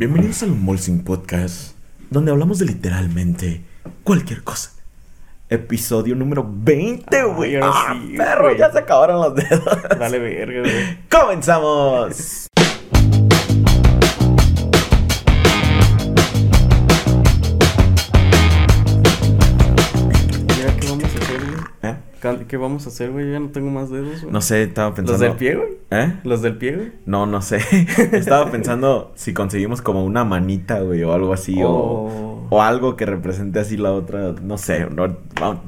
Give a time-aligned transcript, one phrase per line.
[0.00, 1.76] Bienvenidos al Molsing Podcast,
[2.08, 3.60] donde hablamos de literalmente
[4.02, 4.70] cualquier cosa.
[5.50, 7.56] Episodio número 20, güey.
[7.56, 8.44] ahora ¡Ah, sí, perro!
[8.44, 8.56] güey.
[8.56, 9.62] Ya se acabaron los dedos.
[9.98, 10.98] Dale verga, güey.
[11.10, 12.46] ¡Comenzamos!
[20.80, 21.92] ¿qué vamos a hacer, güey?
[21.92, 21.96] ¿Eh?
[22.48, 23.26] ¿Qué vamos a hacer, güey?
[23.26, 24.32] Yo ya no tengo más dedos, güey.
[24.32, 25.12] No sé, estaba pensando.
[25.12, 25.69] ¿Los del pie, güey?
[25.92, 26.20] ¿Eh?
[26.22, 26.92] ¿Los del pie, güey?
[27.06, 27.58] No, no sé.
[28.12, 32.46] estaba pensando si conseguimos como una manita, güey, o algo así, o, Oh.
[32.50, 34.34] o algo que represente así la otra.
[34.40, 35.16] No sé, no-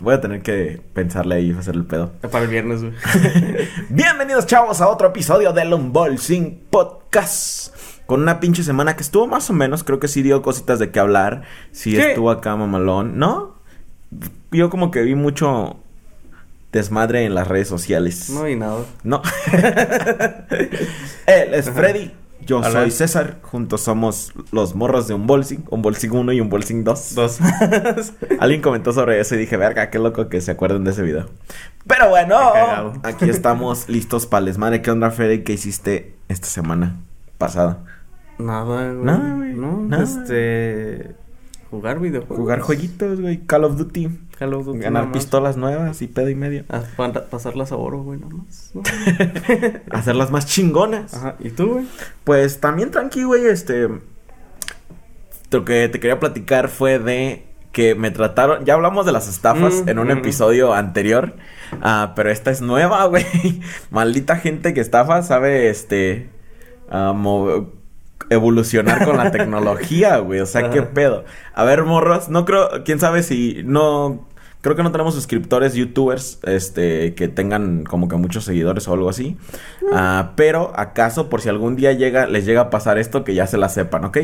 [0.01, 2.13] voy a tener que pensarle ahí y hacer el pedo.
[2.31, 2.95] Para el viernes, güey.
[3.91, 7.75] Bienvenidos, chavos, a otro episodio del Unboxing Podcast.
[8.07, 10.91] Con una pinche semana que estuvo más o menos, creo que sí dio cositas de
[10.93, 11.43] qué hablar.
[11.73, 12.11] Sí ¿Qué?
[12.11, 13.57] estuvo acá mamalón, ¿no?
[14.53, 15.79] Yo como que vi mucho
[16.73, 18.31] desmadre en las redes sociales.
[18.31, 18.85] No hay nada.
[19.05, 19.23] No.
[21.27, 22.13] Él es Freddy.
[22.45, 22.71] Yo Hola.
[22.71, 23.39] soy César.
[23.43, 25.65] Juntos somos los morros de Unboxing.
[25.71, 27.15] Unboxing 1 y Unboxing 2.
[27.15, 27.39] Dos.
[28.41, 31.29] Alguien comentó sobre eso y dije, verga, qué loco que se acuerden de ese video.
[31.87, 32.37] Pero bueno,
[33.05, 34.83] aquí estamos listos para el desmadre.
[34.83, 35.45] ¿Qué onda, Freddy?
[35.45, 36.97] ¿Qué hiciste esta semana
[37.39, 37.85] pasada?
[38.39, 39.05] nada, güey.
[39.05, 39.53] Nada, güey.
[39.55, 40.03] No, Nada.
[40.03, 41.15] este...
[41.71, 42.37] Jugar videojuegos.
[42.37, 43.47] Jugar jueguitos, güey.
[43.47, 44.11] Call of Duty.
[44.43, 46.65] Call of Duty Ganar pistolas nuevas y pedo y medio.
[46.69, 48.71] Ah, pa- pasarlas a oro, güey, nada más.
[48.75, 48.83] ¿no?
[49.91, 51.15] Hacerlas más chingonas.
[51.15, 51.37] Ajá.
[51.39, 51.87] ¿Y tú, güey?
[52.25, 53.89] Pues también tranqui, güey, este...
[55.51, 58.65] Lo que te quería platicar fue de que me trataron...
[58.65, 60.13] Ya hablamos de las estafas Mm, en un mm.
[60.13, 61.37] episodio anterior.
[61.83, 63.25] ah, pero esta es nueva, güey.
[63.91, 66.31] Maldita gente que estafa sabe, este...
[66.91, 67.15] ah,
[68.31, 70.41] evolucionar con la tecnología, güey.
[70.41, 71.25] O sea, qué pedo.
[71.55, 72.83] A ver, morros, no creo...
[72.85, 74.27] Quién sabe si no...
[74.63, 79.09] Creo que no tenemos suscriptores youtubers este que tengan como que muchos seguidores o algo
[79.09, 79.37] así.
[79.93, 83.49] Ah, pero acaso por si algún día llega les llega a pasar esto que ya
[83.49, 84.19] se la sepan, ¿ok?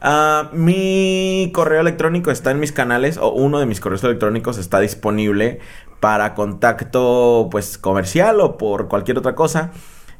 [0.00, 4.78] Ah, mi correo electrónico está en mis canales o uno de mis correos electrónicos está
[4.78, 5.58] disponible
[5.98, 9.72] para contacto pues comercial o por cualquier otra cosa.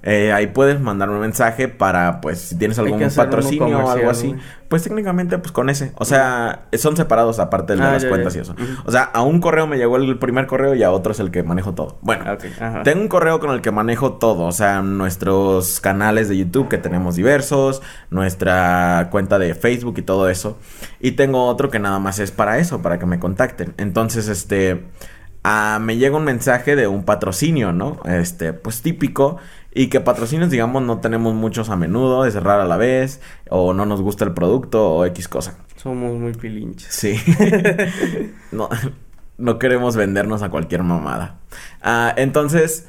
[0.02, 4.28] Eh, ahí puedes mandarme un mensaje para, pues, si tienes algún patrocinio o algo así.
[4.28, 4.40] güey.
[4.68, 5.92] Pues técnicamente, pues con ese.
[5.96, 8.38] O sea, son separados aparte de Ah, las cuentas ya.
[8.38, 8.54] y eso.
[8.84, 11.30] O sea, a un correo me llegó el primer correo y a otro es el
[11.32, 11.98] que manejo todo.
[12.02, 12.24] Bueno,
[12.60, 14.44] Ah, tengo un correo con el que manejo todo.
[14.44, 20.28] O sea, nuestros canales de YouTube que tenemos diversos, nuestra cuenta de Facebook y todo
[20.28, 20.56] eso.
[21.00, 23.74] Y tengo otro que nada más es para eso, para que me contacten.
[23.76, 24.84] Entonces, este.
[25.42, 27.98] ah, me llega un mensaje de un patrocinio, ¿no?
[28.04, 29.38] Este, pues típico.
[29.72, 33.72] Y que patrocinios, digamos, no tenemos muchos a menudo, es rara a la vez, o
[33.72, 35.58] no nos gusta el producto, o X cosa.
[35.76, 36.92] Somos muy pilinches.
[36.92, 37.16] Sí.
[38.52, 38.68] no,
[39.38, 41.38] no queremos vendernos a cualquier mamada.
[41.82, 42.88] Ah, entonces,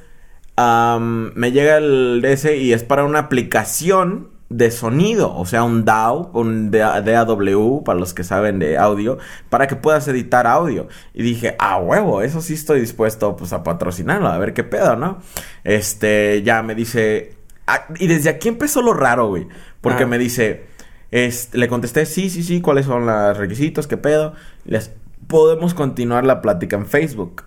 [0.58, 6.30] me llega el DS y es para una aplicación de sonido, o sea, un DAW,
[6.34, 9.18] un DAW, para los que saben de audio,
[9.50, 10.88] para que puedas editar audio.
[11.14, 14.96] Y dije, ah, huevo, eso sí estoy dispuesto pues a patrocinarlo, a ver qué pedo,
[14.96, 15.20] ¿no?
[15.64, 17.36] Este, ya me dice,
[17.68, 19.48] ah, y desde aquí empezó lo raro, güey,
[19.80, 20.08] porque Ah.
[20.08, 20.66] me dice,
[21.12, 23.88] es- le contesté, sí, sí, sí, ¿cuáles son los requisitos?
[23.88, 24.34] ¿Qué pedo?
[24.66, 24.92] Les,
[25.28, 27.44] podemos continuar la plática en Facebook.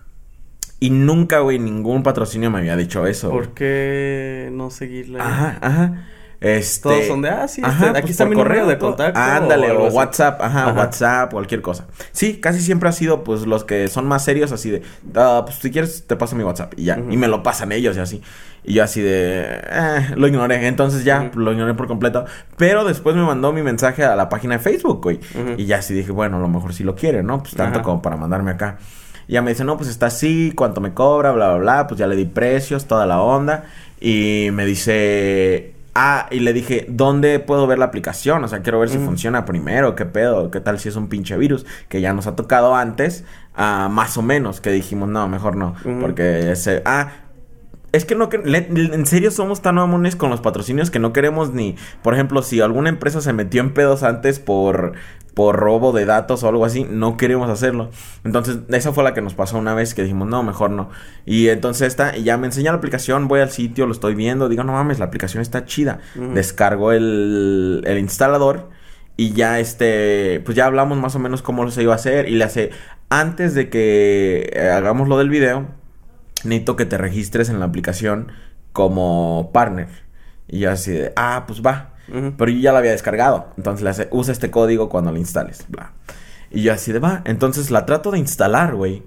[0.80, 3.30] Y nunca, güey, ningún patrocinio me había dicho eso.
[3.30, 5.24] ¿Por qué no seguirla?
[5.24, 6.04] Ajá, ajá.
[6.44, 6.82] Este...
[6.82, 9.18] Todos son de, ah, sí, este, aquí pues está mi número de contacto.
[9.18, 9.88] Ándale, o.
[9.88, 10.72] WhatsApp, ajá, Ajá.
[10.72, 11.86] WhatsApp, cualquier cosa.
[12.12, 14.82] Sí, casi siempre ha sido, pues, los que son más serios, así de,
[15.14, 17.96] ah, pues, si quieres, te paso mi WhatsApp, y ya, y me lo pasan ellos,
[17.96, 18.22] y así.
[18.62, 22.24] Y yo así de, eh, lo ignoré, entonces ya, lo ignoré por completo.
[22.56, 25.20] Pero después me mandó mi mensaje a la página de Facebook, güey.
[25.58, 27.42] Y ya así dije, bueno, a lo mejor sí lo quiere, ¿no?
[27.42, 28.78] Pues tanto como para mandarme acá.
[29.28, 31.86] Y ya me dice, no, pues está así, cuánto me cobra, bla, bla, bla.
[31.86, 33.64] Pues ya le di precios, toda la onda.
[34.00, 38.42] Y me dice, ah, y le dije, ¿dónde puedo ver la aplicación?
[38.44, 41.36] O sea, quiero ver si funciona primero, qué pedo, qué tal si es un pinche
[41.36, 43.24] virus que ya nos ha tocado antes,
[43.54, 47.12] ah, más o menos, que dijimos, no, mejor no, porque ese, ah,
[47.94, 51.52] es que no que en serio somos tan mamones con los patrocinios que no queremos
[51.52, 54.94] ni, por ejemplo, si alguna empresa se metió en pedos antes por
[55.34, 57.90] por robo de datos o algo así, no queremos hacerlo.
[58.22, 60.90] Entonces, esa fue la que nos pasó una vez que dijimos, "No, mejor no."
[61.26, 64.48] Y entonces esta y ya me enseña la aplicación, voy al sitio, lo estoy viendo,
[64.48, 66.34] digo, "No mames, la aplicación está chida." Ujú.
[66.34, 68.70] Descargo el el instalador
[69.16, 72.34] y ya este, pues ya hablamos más o menos cómo se iba a hacer y
[72.34, 72.70] le hace
[73.10, 75.68] antes de que eh, hagamos lo del video,
[76.44, 78.32] necesito que te registres en la aplicación
[78.72, 79.88] como partner.
[80.48, 81.94] Y yo así de, ah, pues va.
[82.06, 83.48] Pero yo ya la había descargado.
[83.56, 85.64] Entonces le hace, usa este código cuando lo instales.
[85.68, 85.92] Bla.
[86.50, 87.22] Y yo así de, va.
[87.24, 89.02] Entonces la trato de instalar, güey.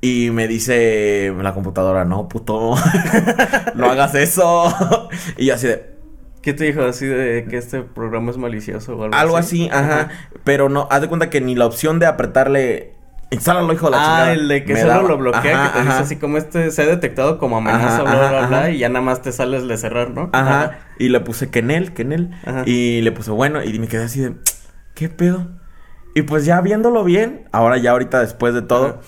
[0.00, 2.76] Y me dice la computadora, no, puto,
[3.74, 5.08] no hagas eso.
[5.36, 5.98] y yo así de,
[6.42, 10.08] ¿Qué te dijo así de que este programa es malicioso o algo, Algo así, ajá.
[10.44, 12.94] Pero no, haz de cuenta que ni la opción de apretarle.
[13.30, 14.24] Instálalo, hijo de la chingada.
[14.24, 15.08] Ah, el de que me solo daba.
[15.08, 18.02] lo bloquea, Ajá, que te dice así como este se ha detectado como amenaza, Ajá,
[18.02, 20.30] bla, bla, bla, y ya nada más te sales de cerrar, ¿no?
[20.32, 20.78] Ajá.
[20.98, 22.30] Y le puse Kenel, Kenel.
[22.44, 22.62] Ajá.
[22.64, 23.62] Y le puse bueno.
[23.62, 24.34] Y me quedé así de.
[24.94, 25.46] ¿Qué pedo?
[26.14, 29.00] Y pues ya viéndolo bien, ahora ya ahorita después de todo,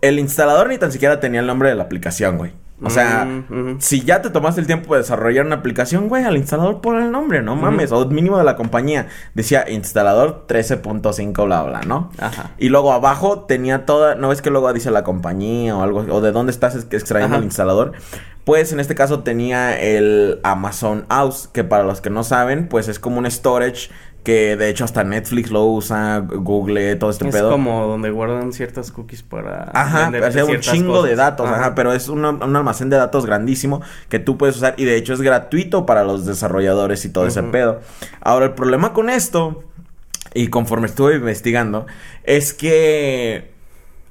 [0.00, 2.52] el instalador ni tan siquiera tenía el nombre de la aplicación, güey.
[2.82, 6.36] O sea, Mm, si ya te tomaste el tiempo de desarrollar una aplicación, güey, al
[6.36, 7.92] instalador pon el nombre, no mames.
[7.92, 9.06] O mínimo de la compañía.
[9.34, 12.10] Decía instalador 13.5, bla, bla, ¿no?
[12.18, 12.50] Ajá.
[12.58, 16.20] Y luego abajo tenía toda, no es que luego dice la compañía o algo, o
[16.20, 17.38] de dónde estás es- extrayendo Ajá.
[17.40, 17.92] el instalador.
[18.44, 22.88] Pues en este caso tenía el Amazon House, que para los que no saben, pues
[22.88, 23.88] es como un storage
[24.24, 27.50] que de hecho hasta Netflix lo usa, Google, todo este Es pedo.
[27.50, 31.74] como donde guardan ciertas cookies para Ajá, hacía un chingo de datos, ajá.
[31.74, 35.12] pero es un, un almacén de datos grandísimo que tú puedes usar y de hecho
[35.12, 37.80] es gratuito para los desarrolladores y todo ese pedo.
[38.20, 39.62] Ahora, el problema con esto,
[40.32, 41.86] y conforme estuve investigando,
[42.24, 43.52] es que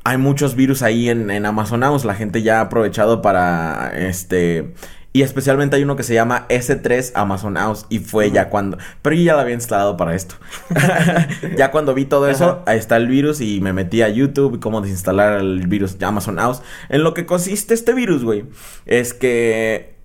[0.04, 4.74] hay muchos virus ahí en, en Amazon House, la gente ya ha aprovechado para, este...
[5.16, 8.80] Y especialmente hay uno que se llama S3 Amazon House y fue ya cuando...
[9.04, 10.36] Pero yo ya lo había instalado para esto.
[11.56, 14.82] ya cuando vi todo eso, ahí está el virus y me metí a YouTube cómo
[14.82, 16.64] desinstalar el virus de Amazon House.
[16.90, 18.46] En lo que consiste este virus, güey,
[18.88, 19.98] es que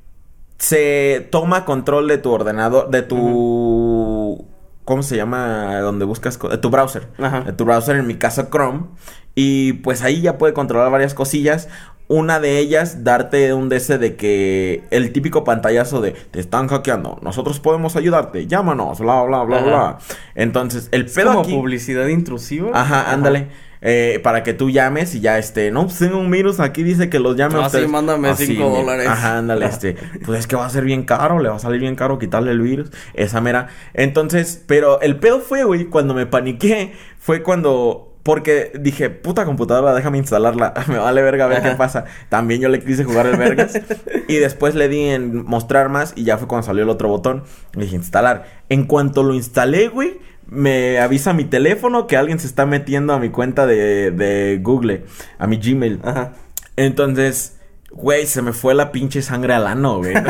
[0.58, 4.46] se toma control de tu ordenador, de tu...
[4.84, 5.80] ¿Cómo se llama?
[5.80, 6.38] Donde buscas...
[6.38, 7.08] De tu browser.
[7.18, 7.40] Ajá.
[7.40, 8.88] De tu browser, en mi caso Chrome.
[9.34, 11.68] Y pues ahí ya puede controlar varias cosillas.
[12.08, 17.18] Una de ellas, darte un DC de que el típico pantallazo de te están hackeando,
[17.22, 19.66] nosotros podemos ayudarte, llámanos, bla, bla, bla, Ajá.
[19.66, 19.98] bla.
[20.34, 21.54] Entonces, el Es pedo como aquí.
[21.54, 22.70] publicidad intrusiva.
[22.72, 23.48] Ajá, ándale.
[23.80, 27.08] Eh, para que tú llames y ya este, no, pues tengo un virus, aquí dice
[27.08, 27.84] que los llame a Ah, ustedes.
[27.86, 28.80] sí, mándame Así, cinco mira.
[28.80, 29.06] dólares.
[29.06, 29.94] Ajá, ándale, este,
[30.24, 32.50] pues es que va a ser bien caro, le va a salir bien caro quitarle
[32.50, 33.68] el virus, esa mera.
[33.94, 39.94] Entonces, pero el pedo fue, güey, cuando me paniqué, fue cuando porque dije, puta computadora,
[39.94, 40.74] déjame instalarla.
[40.88, 41.78] Me vale verga a ver qué Ajá.
[41.78, 42.04] pasa.
[42.28, 43.80] También yo le quise jugar el vergas.
[44.28, 46.12] y después le di en mostrar más.
[46.14, 47.44] Y ya fue cuando salió el otro botón.
[47.72, 48.44] Le dije instalar.
[48.68, 50.18] En cuanto lo instalé, güey.
[50.46, 55.06] Me avisa mi teléfono que alguien se está metiendo a mi cuenta de, de Google.
[55.38, 55.98] A mi Gmail.
[56.04, 56.34] Ajá.
[56.76, 57.57] Entonces,
[57.90, 60.14] güey, se me fue la pinche sangre al ano, güey.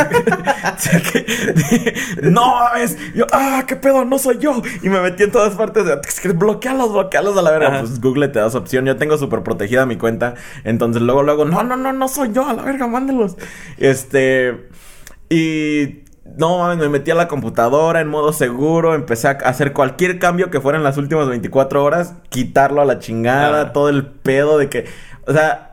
[0.78, 2.96] O sea que- no mames.
[3.14, 4.62] Yo, ah, qué pedo, no soy yo.
[4.82, 7.68] Y me metí en todas partes de bloquealos, bloquealos a la verga.
[7.68, 7.80] Ajá.
[7.80, 8.84] Pues Google te da esa opción.
[8.84, 10.34] Yo tengo súper protegida mi cuenta.
[10.64, 13.36] Entonces luego, luego, no, no, no, no soy yo, a la verga, mándelos.
[13.78, 14.68] Este.
[15.28, 16.04] Y.
[16.36, 20.50] No mames, me metí a la computadora en modo seguro, empecé a hacer cualquier cambio
[20.50, 23.72] que fuera en las últimas 24 horas, quitarlo a la chingada, Ah.
[23.72, 24.84] todo el pedo de que,
[25.26, 25.67] o sea,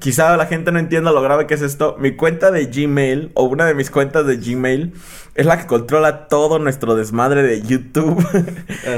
[0.00, 1.96] quizá la gente no entienda lo grave que es esto.
[1.98, 4.94] Mi cuenta de Gmail o una de mis cuentas de Gmail
[5.34, 8.26] es la que controla todo nuestro desmadre de YouTube.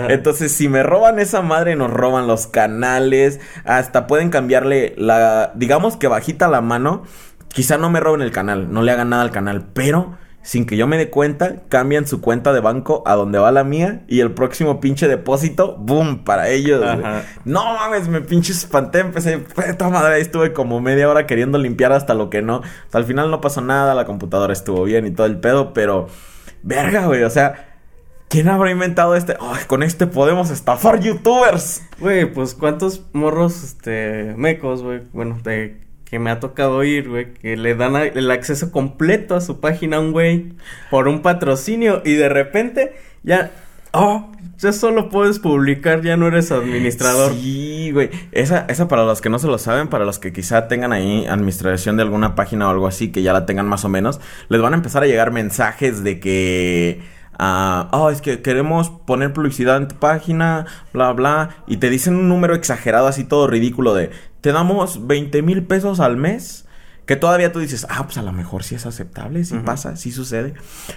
[0.08, 3.40] Entonces, si me roban esa madre, nos roban los canales.
[3.64, 7.04] Hasta pueden cambiarle la, digamos que bajita la mano.
[7.48, 10.76] Quizá no me roben el canal, no le hagan nada al canal, pero sin que
[10.76, 14.20] yo me dé cuenta, cambian su cuenta de banco a donde va la mía y
[14.20, 16.84] el próximo pinche depósito, boom, para ellos.
[17.46, 21.92] No mames, me pinche espanté, empecé, puta madre, ahí estuve como media hora queriendo limpiar
[21.92, 22.60] hasta lo que no.
[22.92, 26.08] Al final no pasó nada, la computadora estuvo bien y todo el pedo, pero
[26.62, 27.78] verga, güey, o sea,
[28.28, 29.38] ¿quién habrá inventado este?
[29.40, 31.82] Ay, con este podemos estafar youtubers.
[32.00, 37.32] Güey, pues cuántos morros, este, mecos, güey, bueno, de que me ha tocado ir, güey,
[37.34, 40.52] que le dan el acceso completo a su página a un güey
[40.90, 43.50] por un patrocinio y de repente ya,
[43.92, 47.32] oh, ya solo puedes publicar, ya no eres administrador.
[47.32, 48.10] Sí, güey.
[48.32, 51.26] Esa, esa para los que no se lo saben, para los que quizá tengan ahí
[51.26, 54.60] administración de alguna página o algo así, que ya la tengan más o menos, les
[54.60, 57.14] van a empezar a llegar mensajes de que...
[57.38, 61.50] ah, oh, es que queremos poner publicidad en tu página, bla, bla.
[61.66, 64.10] Y te dicen un número exagerado, así todo ridículo de...
[64.40, 66.64] Te damos 20 mil pesos al mes.
[67.06, 70.10] Que todavía tú dices, ah, pues a lo mejor sí es aceptable, sí pasa, sí
[70.10, 70.54] sucede.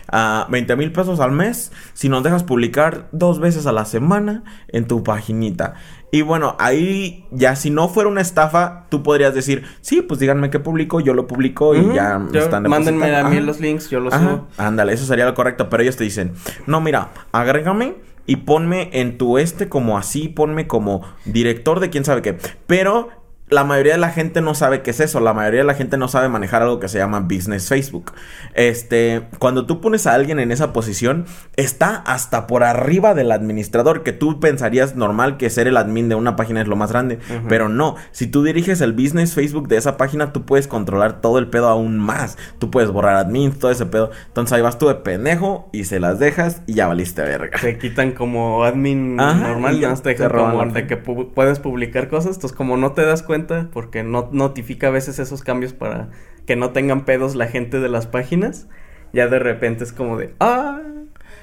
[0.07, 4.43] Ah, 20 mil pesos al mes si nos dejas publicar dos veces a la semana
[4.69, 5.73] en tu paginita.
[6.09, 10.49] Y bueno, ahí ya si no fuera una estafa, tú podrías decir, sí, pues díganme
[10.49, 13.35] qué publico, yo lo publico y ya me yo- están Mándenme a depositando".
[13.41, 14.47] mí los links, yo los Ajá, subo.
[14.57, 15.69] Ándale, eso sería lo correcto.
[15.69, 16.31] Pero ellos te dicen,
[16.65, 17.95] no, mira, agrégame
[18.25, 22.37] y ponme en tu este como así, ponme como director de quién sabe qué.
[22.67, 23.09] Pero
[23.49, 25.21] la mayoría de la gente no sabe qué es eso.
[25.21, 28.11] La mayoría de la gente no sabe manejar algo que se llama Business Facebook.
[28.53, 31.25] Este, cuando tú pones a alguien en esa posición,
[31.55, 36.15] está hasta por arriba del administrador, que tú pensarías normal que ser el admin de
[36.15, 37.19] una página es lo más grande.
[37.47, 41.39] Pero no, si tú diriges el Business Facebook de esa página, tú puedes controlar todo
[41.39, 42.37] el pedo aún más.
[42.59, 44.11] Tú puedes borrar admins, todo ese pedo.
[44.27, 47.57] Entonces ahí vas tú de pendejo y se las dejas y ya valiste verga.
[47.61, 52.35] Te quitan como admin normal, ya te dejan como de que puedes publicar cosas.
[52.35, 56.09] Entonces, como no te das cuenta porque no notifica a veces esos cambios para
[56.45, 58.67] que no tengan pedos la gente de las páginas.
[59.13, 60.81] Ya de repente es como de, ah,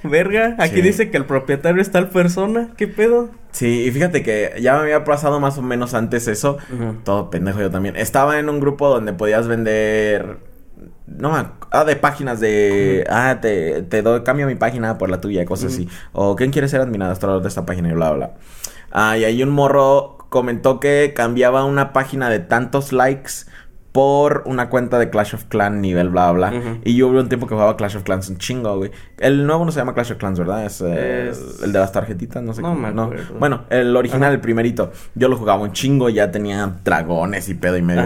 [0.02, 3.30] verga, aquí dice que el propietario es tal persona, ¿qué pedo?
[3.52, 6.58] Sí, y fíjate que ya me había pasado más o menos antes eso,
[7.04, 7.96] todo pendejo yo también.
[7.96, 10.38] Estaba en un grupo donde podías vender
[11.06, 11.34] no
[11.70, 15.72] ah, de páginas de ah te, te doy cambio mi página por la tuya cosas
[15.72, 15.88] así.
[16.12, 18.34] O quién quiere ser administrador de esta página y bla bla.
[18.90, 23.44] Ah y hay un morro comentó que cambiaba una página de tantos likes
[23.92, 26.52] por una cuenta de Clash of Clans nivel bla bla.
[26.82, 28.90] Y yo hubo un tiempo que jugaba Clash of Clans un chingo, güey.
[29.18, 30.66] El nuevo no se llama Clash of Clans, ¿verdad?
[30.66, 31.30] Es, eh,
[31.62, 33.12] el de las tarjetitas, no sé no, me no.
[33.38, 34.90] Bueno, el original, el primerito.
[35.14, 38.02] Yo lo jugaba un chingo, ya tenía dragones y pedo y medio.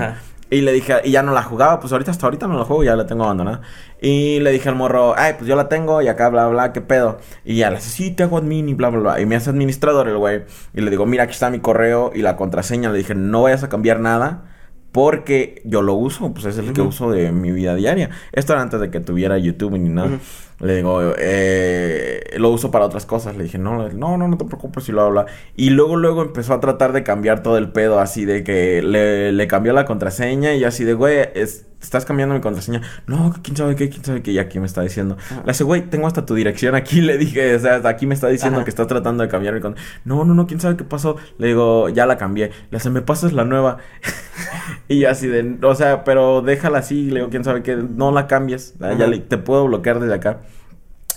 [0.51, 2.83] Y le dije, y ya no la jugaba, pues ahorita hasta ahorita no la juego,
[2.83, 3.61] ya la tengo abandonada.
[4.01, 6.81] Y le dije al morro, ay, pues yo la tengo y acá, bla, bla, qué
[6.81, 7.19] pedo.
[7.45, 9.21] Y ya le dice, sí, te hago admin y bla, bla, bla.
[9.21, 10.45] Y me hace administrador el güey.
[10.75, 12.91] Y le digo, mira, aquí está mi correo y la contraseña.
[12.91, 14.45] Le dije, no vayas a cambiar nada
[14.93, 18.11] porque yo lo uso, pues es el que uso de mi vida diaria.
[18.33, 20.19] Esto era antes de que tuviera YouTube ni nada.
[20.61, 23.37] Le digo, eh, lo uso para otras cosas.
[23.37, 25.27] Le dije, no, no, no, no te preocupes y lo habla.
[25.55, 29.33] Y luego, luego empezó a tratar de cambiar todo el pedo, así de que le,
[29.33, 32.83] le cambió la contraseña y así de, güey, es, estás cambiando mi contraseña.
[33.07, 34.33] No, quién sabe qué, quién sabe qué.
[34.33, 35.17] Y aquí me está diciendo.
[35.45, 37.01] Le dice, güey, tengo hasta tu dirección aquí.
[37.09, 39.61] Le dije, o sea, hasta aquí me está diciendo que estás tratando de cambiar mi
[39.61, 40.01] contraseña.
[40.05, 41.17] No, no, no, quién sabe qué pasó.
[41.39, 42.51] Le digo, ya la cambié.
[42.71, 43.79] Le dice, me pasas la nueva.
[44.89, 47.11] y así de, o sea, pero déjala así.
[47.11, 48.75] Le digo, quién sabe qué, no la cambies.
[48.79, 50.41] Ya le, te puedo bloquear desde acá.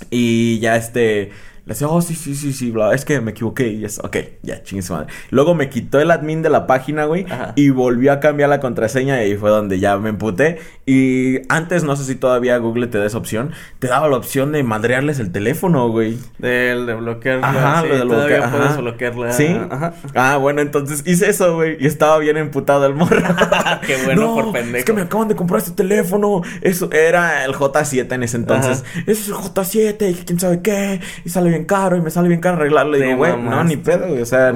[0.10, 1.32] Y ya este
[1.72, 3.70] le decía, oh, sí, sí, sí, sí, bla, es que me equivoqué.
[3.70, 5.08] Y es, ok, ya, chingue su madre.
[5.30, 7.26] Luego me quitó el admin de la página, güey.
[7.56, 9.24] Y volvió a cambiar la contraseña.
[9.24, 10.60] Y ahí fue donde ya me emputé.
[10.86, 13.54] Y antes, no sé si todavía Google te da esa opción.
[13.80, 16.18] Te daba la opción de madrearles el teléfono, güey.
[16.40, 17.48] Del de bloquearla.
[17.48, 19.32] Ajá, sí, de todavía puedes bloquearla.
[19.32, 19.48] Sí.
[19.70, 19.94] Ajá.
[20.14, 21.78] Ah, bueno, entonces hice eso, güey.
[21.80, 23.22] Y estaba bien emputado el morro.
[23.88, 24.78] Qué bueno por pendejo.
[24.78, 26.42] Es que me acaban de comprar este teléfono.
[26.62, 28.84] Eso era el J7 en ese entonces.
[29.08, 30.12] Eso es el J7.
[30.12, 31.00] Y quién sabe qué.
[31.24, 32.98] Y sale bien caro y me sale bien caro arreglarlo.
[32.98, 34.22] Y digo, güey, no, ni pedo, güey.
[34.22, 34.54] O sea,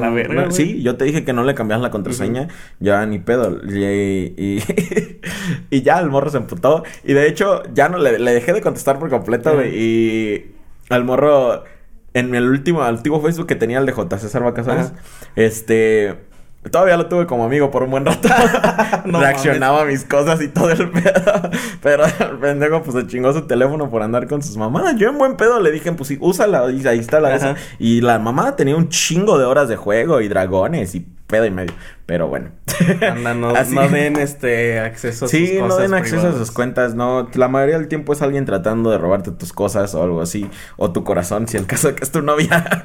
[0.49, 2.47] sí, yo te dije que no le cambias la contraseña.
[2.79, 3.59] Ya, ni pedo.
[3.67, 4.33] Y,
[5.69, 6.83] y, ya el morro se emputó.
[7.03, 9.71] Y de hecho, ya no le, le dejé de contestar por completo, güey.
[9.75, 10.55] Y
[10.89, 11.63] al morro,
[12.13, 14.17] en el último, antiguo Facebook que tenía el de J.
[14.17, 14.93] César Vacaciones,
[15.35, 16.15] este
[16.71, 18.27] Todavía lo tuve como amigo por un buen rato.
[19.05, 21.49] Reaccionaba a mis cosas y todo el pedo.
[21.81, 24.95] Pero el pendejo pues se chingó su teléfono por andar con sus mamadas.
[24.97, 26.69] Yo en buen pedo le dije, pues sí, úsala.
[26.71, 27.55] Y ahí está la esa.
[27.79, 31.51] Y la mamada tenía un chingo de horas de juego y dragones y pedo y
[31.51, 31.73] medio.
[32.05, 32.49] Pero bueno.
[33.01, 36.93] Anda, no, no den este acceso a sus Sí, no den acceso a sus cuentas,
[36.95, 37.29] no.
[37.33, 40.49] La mayoría del tiempo es alguien tratando de robarte tus cosas o algo así.
[40.77, 42.83] O tu corazón, si el caso de que es tu novia.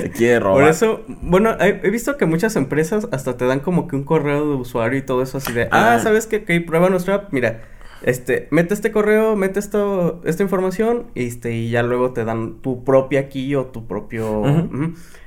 [0.00, 0.62] Te quiere robar.
[0.62, 4.48] Por eso, bueno, he, visto que muchas empresas hasta te dan como que un correo
[4.48, 6.44] de usuario y todo eso así de, ah, ah ¿sabes qué?
[6.44, 7.62] Que prueba nuestra app, mira.
[8.02, 12.82] Este, mete este correo, mete esto, esta información, este, y ya luego te dan tu
[12.82, 14.42] propia key o tu propio.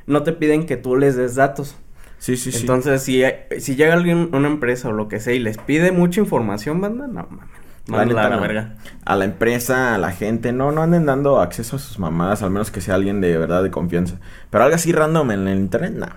[0.07, 1.77] No te piden que tú les des datos.
[2.17, 2.61] Sí, sí, sí.
[2.61, 3.23] Entonces, si,
[3.59, 7.07] si llega alguien, una empresa o lo que sea, y les pide mucha información, banda,
[7.07, 7.54] no mames.
[7.87, 8.73] No, la, verga.
[9.05, 12.49] A la empresa, a la gente, no, no anden dando acceso a sus mamadas, al
[12.49, 14.15] menos que sea alguien de verdad de confianza.
[14.49, 16.07] Pero algo así random en el internet, no.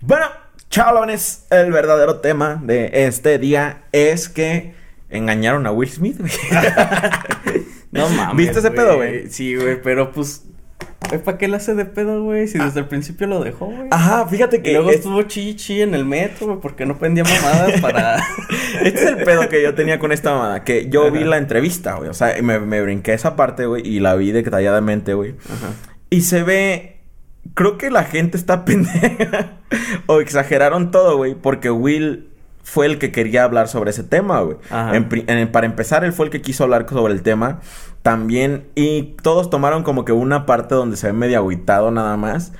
[0.00, 0.26] Bueno,
[0.70, 4.74] chavalones, el verdadero tema de este día es que
[5.10, 6.18] engañaron a Will Smith,
[7.92, 8.36] no mames.
[8.36, 9.28] ¿Viste ese pedo, güey?
[9.28, 10.44] Sí, güey, pero pues
[11.24, 12.48] ¿Para qué la hace de pedo, güey?
[12.48, 13.88] Si desde el principio lo dejó, güey.
[13.90, 14.70] Ajá, fíjate que.
[14.70, 18.16] Y luego estuvo chichi en el metro, güey, porque no pendía mamadas para.
[18.82, 20.64] este es el pedo que yo tenía con esta mamada.
[20.64, 22.08] Que yo vi la entrevista, güey.
[22.08, 25.34] O sea, me, me brinqué esa parte, güey, y la vi detalladamente, güey.
[25.44, 25.72] Ajá.
[26.10, 27.00] Y se ve.
[27.54, 29.58] Creo que la gente está pendeja.
[30.06, 32.30] o exageraron todo, güey, porque Will
[32.62, 34.56] fue el que quería hablar sobre ese tema, güey.
[35.52, 37.60] para empezar, él fue el que quiso hablar sobre el tema
[38.04, 38.68] también.
[38.76, 42.52] Y todos tomaron como que una parte donde se ve medio agüitado nada más.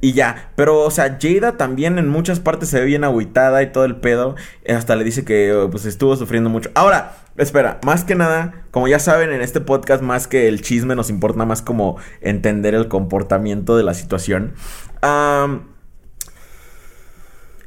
[0.00, 3.72] y ya, pero o sea, Jada también en muchas partes se ve bien agüitada y
[3.72, 4.36] todo el pedo.
[4.66, 6.70] Hasta le dice que pues estuvo sufriendo mucho.
[6.74, 10.94] Ahora, espera, más que nada, como ya saben en este podcast, más que el chisme
[10.94, 14.54] nos importa más como entender el comportamiento de la situación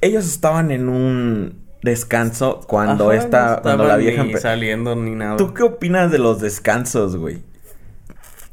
[0.05, 5.11] ellos estaban en un descanso cuando Ajá, esta, no cuando la vieja ni saliendo ni
[5.11, 5.37] nada.
[5.37, 7.41] ¿Tú qué opinas de los descansos, güey?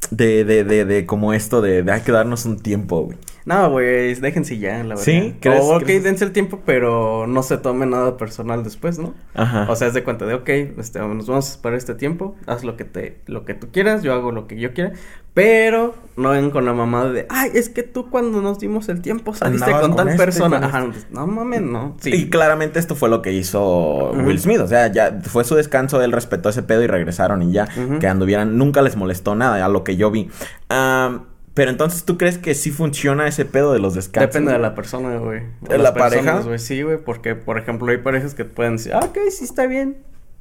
[0.09, 3.17] De, de, de, de como esto de, de hay que darnos un tiempo, güey.
[3.45, 5.03] No, güey, déjense ya, la verdad.
[5.03, 5.35] ¿Sí?
[5.41, 6.03] ¿Crees- O, ok, crees?
[6.03, 9.13] dense el tiempo, pero no se tome nada personal después, ¿no?
[9.33, 9.67] Ajá.
[9.69, 12.63] O sea, es de cuenta de, ok, este, nos vamos a esperar este tiempo, haz
[12.63, 14.93] lo que te, lo que tú quieras, yo hago lo que yo quiera,
[15.33, 19.01] pero no ven con la mamada de, ay, es que tú cuando nos dimos el
[19.01, 20.59] tiempo saliste Andabas con tal este, persona.
[20.61, 21.97] con Ajá, no mames, no.
[21.99, 22.11] Sí.
[22.13, 24.11] Y claramente esto fue lo que hizo.
[24.11, 24.59] Will Smith.
[24.59, 27.67] O sea, ya fue su descanso, él respetó ese pedo y regresaron y ya.
[27.99, 30.29] Que anduvieran, nunca les molestó nada, a lo que yo vi.
[30.69, 34.33] Am, pero entonces, ¿tú crees que sí funciona ese pedo de los descansos?
[34.33, 35.43] Depende de la persona, güey.
[35.61, 36.39] ¿De la pareja?
[36.41, 39.67] güey, sí, güey, porque, por ejemplo, hay parejas que pueden decir, ah, ok, sí está
[39.67, 39.97] bien,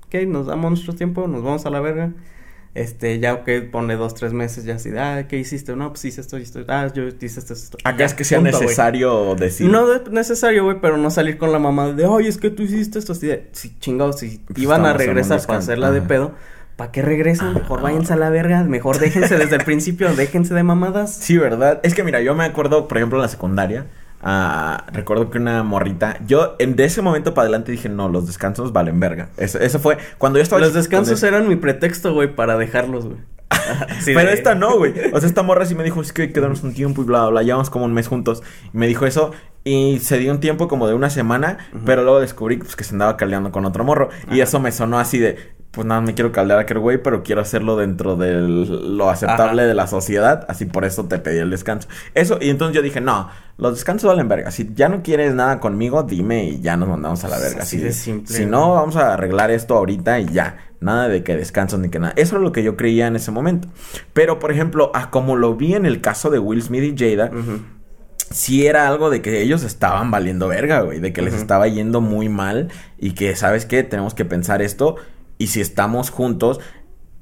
[0.07, 2.13] ok, nos damos nuestro tiempo, nos vamos a la verga.
[2.75, 5.77] Este, ya, ok, pone dos, tres meses, ya así, ah, ¿qué hiciste?
[5.77, 7.77] No, pues hice esto, y esto, ah, yo hice esto, esto.
[7.85, 8.63] Acá Ya, es que sea punto, güey.
[8.63, 9.69] necesario decir.
[9.69, 12.63] No es necesario, güey, pero no salir con la mamá de, oye, es que tú
[12.63, 16.33] hiciste esto, así de, si chingados, si Pues iban a regresar para hacerla de pedo,
[16.83, 17.55] ¿para qué regresan?
[17.55, 17.85] Mejor Ajá.
[17.85, 21.15] váyanse a la verga, mejor déjense desde el principio, déjense de mamadas.
[21.15, 21.79] Sí, ¿verdad?
[21.85, 23.87] Es que mira, yo me acuerdo, por ejemplo, en la secundaria.
[24.21, 26.17] ah, recuerdo que una morrita.
[26.27, 29.29] Yo en de ese momento para adelante dije, no, los descansos valen verga.
[29.37, 30.61] Eso, eso fue cuando yo estaba.
[30.61, 33.19] Los descansos cuando- eran mi pretexto, güey, para dejarlos, güey.
[34.01, 34.93] Sí, Pero de- esta no, güey.
[35.13, 37.05] O sea, esta morra sí me dijo, es que hay que darnos un tiempo y
[37.05, 37.43] bla, bla, bla.
[37.43, 38.43] Llevamos como un mes juntos.
[38.75, 39.31] Y me dijo eso.
[39.65, 41.59] Y se dio un tiempo como de una semana.
[41.87, 44.09] Pero luego descubrí pues, que se andaba caldeando con otro morro.
[44.33, 45.37] Y eso me sonó así de,
[45.73, 49.63] pues nada, me quiero caldear a aquel güey, pero quiero hacerlo dentro de lo aceptable
[49.63, 49.69] Ajá.
[49.69, 50.45] de la sociedad.
[50.49, 51.89] Así por eso te pedí el descanso.
[52.15, 54.51] Eso, y entonces yo dije, no, los descansos valen verga.
[54.51, 57.63] Si ya no quieres nada conmigo, dime y ya nos mandamos a la verga.
[57.63, 60.59] Así de simple, Si no, vamos a arreglar esto ahorita y ya.
[60.81, 62.13] Nada de que descansos ni que nada.
[62.17, 63.69] Eso es lo que yo creía en ese momento.
[64.13, 67.31] Pero, por ejemplo, a como lo vi en el caso de Will Smith y Jada,
[67.33, 67.61] Ujú.
[68.31, 70.99] sí era algo de que ellos estaban valiendo verga, güey.
[71.01, 73.83] De que les estaba yendo muy mal y que, ¿sabes qué?
[73.85, 74.97] Tenemos que pensar esto
[75.43, 76.61] y si estamos juntos,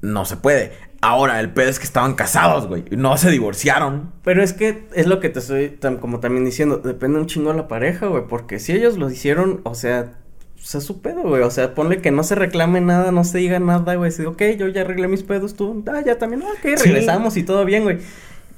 [0.01, 0.73] no se puede.
[1.01, 2.83] Ahora, el pedo es que estaban casados, güey.
[2.91, 4.11] No se divorciaron.
[4.23, 7.51] Pero es que es lo que te estoy tam- como también diciendo, depende un chingo
[7.51, 10.13] de la pareja, güey, porque si ellos lo hicieron, o sea,
[10.55, 13.39] pues es su pedo, güey, o sea, ponle que no se reclame nada, no se
[13.39, 16.77] diga nada, güey, si, ok, yo ya arreglé mis pedos, tú, ah, ya también, ok,
[16.77, 16.83] Sí.
[16.89, 17.97] regresamos y todo bien, güey.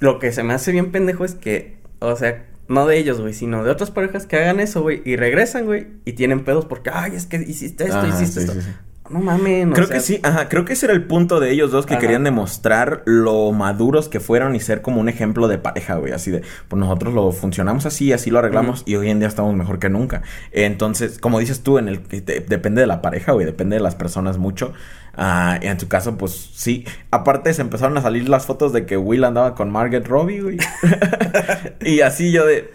[0.01, 3.33] Lo que se me hace bien pendejo es que, o sea, no de ellos, güey,
[3.33, 6.89] sino de otras parejas que hagan eso, güey, y regresan, güey, y tienen pedos porque,
[6.93, 8.61] ay, es que hiciste esto, Ajá, hiciste sí, esto.
[8.61, 8.67] sí.
[9.09, 11.51] No mames, Creo o sea, que sí, ajá, creo que ese era el punto de
[11.51, 12.01] ellos dos que Ajá.
[12.01, 16.31] querían demostrar lo maduros que fueron y ser como un ejemplo de pareja, güey, así
[16.31, 19.79] de, pues nosotros lo funcionamos así, así lo arreglamos y hoy en día estamos mejor
[19.79, 20.21] que nunca.
[20.51, 24.37] Entonces, como dices tú, en el depende de la pareja, güey, depende de las personas
[24.37, 24.73] mucho.
[25.15, 26.85] Ah, y en tu caso, pues sí.
[27.11, 30.57] Aparte se empezaron a salir las fotos de que Will andaba con Margaret Robbie, güey.
[31.81, 32.71] y así yo de,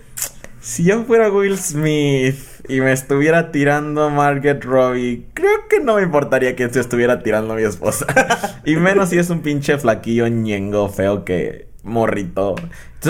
[0.60, 2.38] si yo fuera Will Smith
[2.68, 7.22] y me estuviera tirando a Margaret Robbie, creo que no me importaría que se estuviera
[7.22, 8.06] tirando a mi esposa.
[8.64, 12.54] y menos si es un pinche flaquillo ñengo feo que morrito.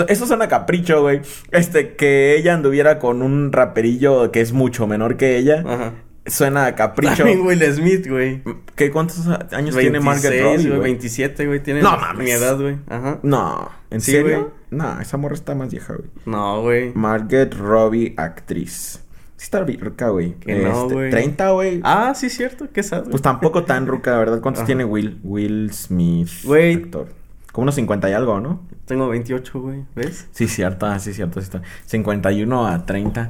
[0.07, 1.21] Eso suena a capricho, güey.
[1.51, 5.63] Este, que ella anduviera con un raperillo que es mucho menor que ella.
[5.67, 5.93] Ajá.
[6.25, 7.15] Suena a capricho.
[7.17, 8.43] También Will Smith, güey.
[8.75, 10.91] ¿Qué, ¿Cuántos años tiene Margaret 26, Robbie, güey, güey?
[10.91, 12.29] 27, güey, tiene No mi mames.
[12.41, 12.77] edad, güey.
[12.87, 13.19] Ajá.
[13.23, 14.53] No, ¿en Sí, serio?
[14.69, 16.09] No, esa morra está más vieja, güey.
[16.25, 16.91] No, güey.
[16.93, 19.03] Margaret Robbie, actriz.
[19.39, 20.33] Sí está rica, güey.
[20.33, 21.11] Que no, Este, güey.
[21.11, 21.79] 30, güey.
[21.85, 23.03] Ah, sí, cierto, qué güey.
[23.09, 24.41] Pues tampoco tan ruca, verdad.
[24.41, 24.65] ¿Cuántos Ajá.
[24.65, 25.17] tiene Will?
[25.23, 26.29] Will Smith.
[26.43, 26.73] Güey.
[26.75, 27.07] Actor.
[27.53, 28.59] Como unos 50 y algo, ¿no?
[28.83, 30.27] Tengo 28, güey, ¿ves?
[30.31, 31.61] Sí, cierto, ah, sí, cierto, sí está.
[31.85, 33.29] 51 a 30.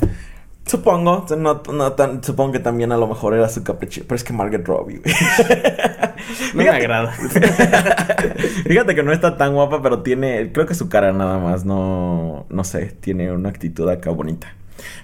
[0.66, 4.02] Supongo, no, no tan, supongo que también a lo mejor era su capricho.
[4.08, 5.14] Pero es que Margaret Robbie, güey.
[6.56, 7.12] No me agrada.
[8.66, 12.48] Fíjate que no está tan guapa, pero tiene, creo que su cara nada más, no,
[12.50, 14.56] no sé, tiene una actitud acá bonita.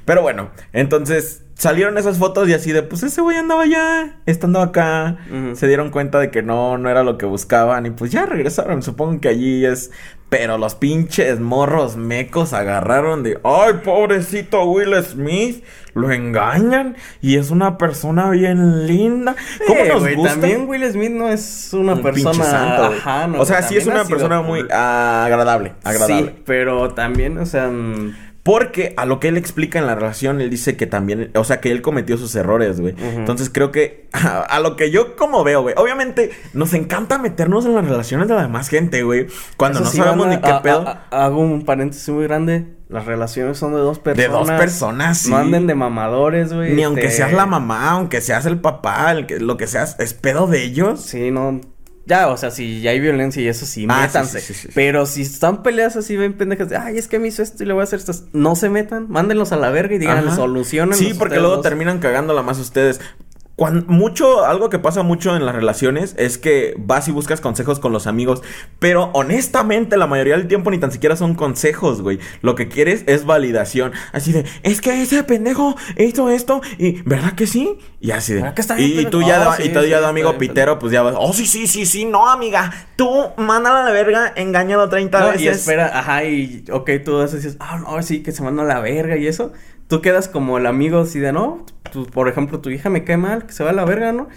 [0.06, 4.60] Pero bueno, entonces salieron esas fotos y así de, pues ese güey andaba ya, estando
[4.62, 5.18] acá,
[5.54, 8.84] se dieron cuenta de que no, no era lo que buscaban y pues ya regresaron,
[8.84, 9.90] supongo que allí es,
[10.28, 17.52] pero los pinches morros mecos agarraron de, ay, pobrecito Will Smith, lo engañan y es
[17.52, 19.34] una persona bien linda.
[19.66, 20.32] ¿Cómo Eh, nos güey, gusta?
[20.34, 22.34] También Will Smith no es una Un persona.
[22.44, 22.84] santo.
[22.98, 26.34] Ajá, no, o sea, sí es una persona muy agradable, agradable.
[26.36, 27.70] Sí, pero también, o sea.
[27.70, 28.14] mm,
[28.46, 31.60] Porque a lo que él explica en la relación, él dice que también, o sea,
[31.62, 32.94] que él cometió sus errores, güey.
[33.00, 35.74] Entonces creo que a, a lo que yo como veo, güey.
[35.80, 39.26] Obviamente nos encanta meternos en las relaciones de la demás gente, güey.
[39.58, 40.88] Cuando eso no sí, sabemos banda, ni qué a- pedo.
[40.88, 42.68] a- hago un paréntesis muy grande.
[42.88, 44.32] Las relaciones son de dos de personas.
[44.48, 45.32] dos personas, sí.
[45.32, 46.74] No anden de mamadores, güey.
[46.74, 49.96] Ni aunque este, seas la mamá, aunque seas el papá, el que, lo que seas,
[50.00, 51.02] es pedo de ellos.
[51.02, 51.62] Sí, no.
[52.08, 54.40] Ya, o sea, si hay violencia y eso sí, Ah, métanse.
[54.40, 54.74] sí, sí, sí, sí.
[54.76, 57.66] Pero si están peleas así, ven pendejas de, ay, es que me hizo esto y
[57.66, 58.14] le voy a hacer esto.
[58.34, 60.36] No se metan, mándenlos a la verga y digan, Ajá.
[60.36, 60.98] solucionen.
[60.98, 63.02] Sí, porque luego terminan cagándola más ustedes.
[63.56, 67.80] Cuando, mucho, algo que pasa mucho en las relaciones es que vas y buscas consejos
[67.80, 68.42] con los amigos,
[68.80, 72.20] pero honestamente la mayoría del tiempo ni tan siquiera son consejos, güey.
[72.42, 73.94] Lo que quieres es validación.
[74.12, 77.78] Así de, es que ese pendejo hizo esto y, ¿verdad que sí?
[78.02, 79.82] Y así de, ¿Verdad que está bien, y, y tú ya, Oh, sí, y tú
[79.82, 82.28] sí, ya está amigo bien, pitero, pues ya vas, oh, sí, sí, sí, sí, no,
[82.30, 85.42] amiga, tú mándala a la verga, engáñalo 30 No, veces.
[85.42, 88.80] y espera, ajá, y ok, tú dices, ah, no, sí, que se manda a la
[88.82, 89.54] verga y eso.
[89.88, 93.18] Tú quedas como el amigo así de, no, tú, por ejemplo, tu hija me cae
[93.18, 94.28] mal, que se va a la verga, ¿no?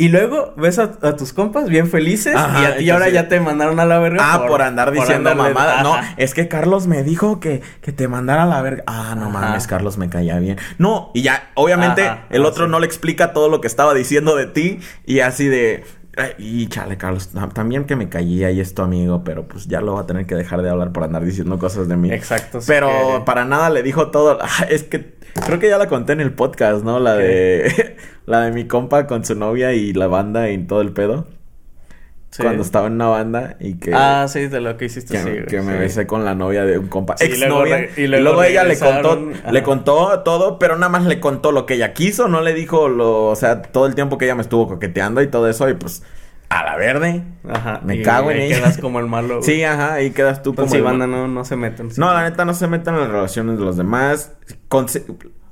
[0.00, 3.26] Y luego ves a, a tus compas bien felices Ajá, y a ti ahora ya
[3.28, 4.20] te mandaron a la verga.
[4.22, 5.82] Ah, por, andar diciendo mamada.
[5.82, 8.84] No, es que Carlos me dijo que, que te mandara a la verga.
[8.86, 9.40] Ah, no Ajá.
[9.40, 10.56] mames, Carlos me caía bien.
[10.78, 12.70] No, y ya, obviamente, Ajá, el otro sí.
[12.70, 14.78] no le explica todo lo que estaba diciendo de ti.
[15.04, 15.84] Y así de.
[16.18, 19.66] "Ay, Y chale, Carlos, tam- también que me caía y es tu amigo, pero pues
[19.68, 22.10] ya lo va a tener que dejar de hablar por andar diciendo cosas de mí.
[22.12, 22.58] Exacto.
[22.66, 24.38] Pero que- para nada le dijo todo.
[24.40, 25.14] Ah, es que
[25.46, 26.98] creo que ya la conté en el podcast, ¿no?
[27.00, 30.92] La de la de mi compa con su novia y la banda y todo el
[30.92, 31.26] pedo.
[32.30, 32.42] Sí.
[32.42, 35.46] Cuando estaba en una banda y que Ah, sí, de lo que hiciste, que, sí.
[35.48, 37.16] que me besé con la novia de un compa.
[37.16, 37.88] Sí, ex novia.
[37.96, 39.52] y y luego luego, ella le contó, ajá.
[39.52, 42.88] le contó todo, pero nada más le contó lo que ella quiso, no le dijo
[42.88, 45.74] lo, o sea, todo el tiempo que ella me estuvo coqueteando y todo eso, y
[45.74, 46.02] pues,
[46.50, 47.24] a la verde.
[47.48, 47.80] Ajá.
[47.84, 48.56] Me y cago en ella.
[48.60, 49.42] quedas como el malo.
[49.42, 50.90] Sí, ajá, ahí quedas tú Entonces, como.
[50.90, 51.90] sí, el- banda, no, no se metan.
[51.90, 52.00] sí.
[52.00, 54.32] No, la neta no se metan en las relaciones de los demás.
[54.70, 55.04] Conse-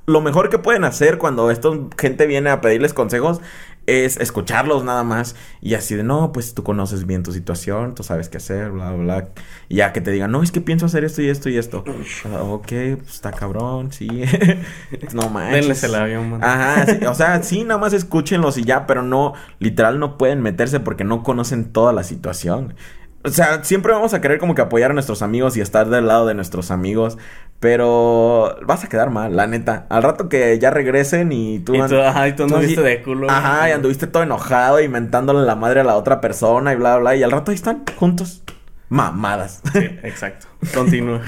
[0.07, 3.41] Lo mejor que pueden hacer cuando esto gente viene a pedirles consejos
[3.87, 8.03] es escucharlos nada más y así de no, pues tú conoces bien tu situación, tú
[8.03, 9.29] sabes qué hacer, bla, bla, bla.
[9.69, 11.83] Y ya que te digan, no, es que pienso hacer esto y esto y esto.
[12.25, 14.07] Ah, ok, pues está cabrón, sí.
[15.13, 15.61] no manches.
[15.61, 16.43] Denles el avión, man.
[16.43, 20.41] Ajá, sí, o sea, sí, nada más escúchenlos y ya, pero no, literal no pueden
[20.41, 22.75] meterse porque no conocen toda la situación.
[23.23, 26.07] O sea, siempre vamos a querer como que apoyar a nuestros amigos y estar del
[26.07, 27.17] lado de nuestros amigos,
[27.59, 29.87] pero vas a quedar mal, la neta.
[29.89, 31.75] Al rato que ya regresen y tú...
[31.75, 33.29] Y tú, ajá, y tú anduviste de culo.
[33.29, 36.97] Ajá, y anduviste todo enojado y mentándole la madre a la otra persona y bla,
[36.97, 38.43] bla, bla, y al rato ahí están juntos.
[38.89, 39.61] Mamadas.
[39.73, 40.47] Sí, exacto.
[40.73, 41.21] Continúa.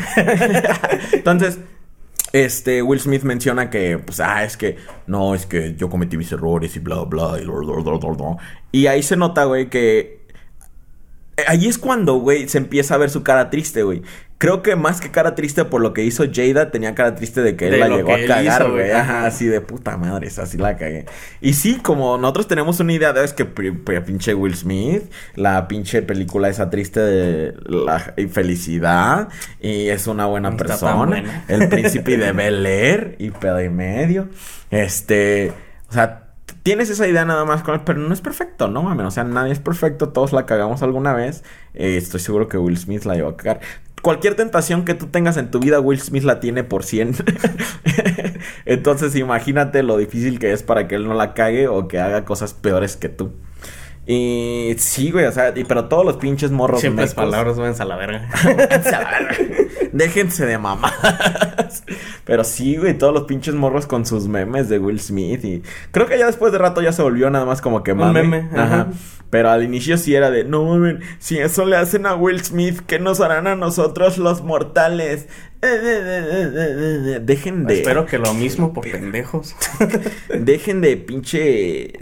[1.11, 1.59] Entonces,
[2.31, 6.31] este, Will Smith menciona que, pues, ah, es que, no, es que yo cometí mis
[6.31, 8.37] errores y bla, bla, y, bla, bla, bla, bla, bla.
[8.71, 10.18] y ahí se nota, güey, que...
[11.39, 14.01] eh, Ahí es cuando, güey, se empieza a ver su cara triste, güey.
[14.37, 17.57] Creo que más que cara triste por lo que hizo Jada, tenía cara triste de
[17.57, 18.89] que él De la llegó a cagar, güey.
[18.91, 21.05] Ajá, así de puta madre, esa sí la cagué.
[21.41, 25.03] Y sí, como nosotros tenemos una idea de es que pinche Will Smith,
[25.35, 27.99] la pinche película esa triste de la
[28.31, 29.27] felicidad,
[29.59, 30.93] y es una buena está persona.
[30.93, 31.43] buena.
[31.49, 34.29] El príncipe de Bel Air y pedo y medio.
[34.71, 35.51] Este,
[35.89, 36.28] o sea,
[36.63, 39.05] tienes esa idea nada más con él, pero no es perfecto, no mames.
[39.05, 41.43] O sea, nadie es perfecto, todos la cagamos alguna vez.
[41.73, 43.61] Eh, estoy seguro que Will Smith la llevó a cagar.
[44.01, 47.15] Cualquier tentación que tú tengas en tu vida, Will Smith la tiene por 100.
[48.65, 52.23] Entonces, imagínate lo difícil que es para que él no la cague o que haga
[52.23, 53.33] cosas peores que tú.
[54.11, 57.83] Y sí, güey, o sea, y- pero todos los pinches morros Siempre mecos- palabras, váyanse
[57.83, 58.27] a la verga.
[58.43, 59.35] A la verga.
[59.93, 61.83] Déjense de mamadas.
[62.25, 65.45] Pero sí, güey, todos los pinches morros con sus memes de Will Smith.
[65.45, 67.99] Y creo que ya después de rato ya se volvió nada más como que Un
[67.99, 68.23] mame.
[68.23, 68.87] meme, ajá.
[69.29, 72.81] Pero al inicio sí era de, no mames, si eso le hacen a Will Smith,
[72.87, 75.27] ¿qué nos harán a nosotros los mortales?
[77.21, 77.75] Dejen de.
[77.75, 79.55] Espero que lo mismo por pendejos.
[80.29, 81.93] Dejen de pinche.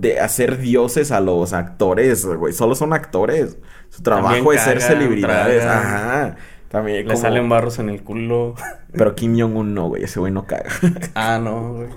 [0.00, 2.52] De hacer dioses a los actores, güey.
[2.52, 3.58] Solo son actores.
[3.90, 5.62] Su trabajo es ser celebridades.
[5.62, 5.86] tragan.
[5.86, 6.36] Ajá.
[6.68, 8.54] También Le como- salen barros en el culo.
[8.92, 10.02] Pero Kim Jong-un no, güey.
[10.04, 10.70] Ese güey no caga.
[11.14, 11.88] Ah, no, güey.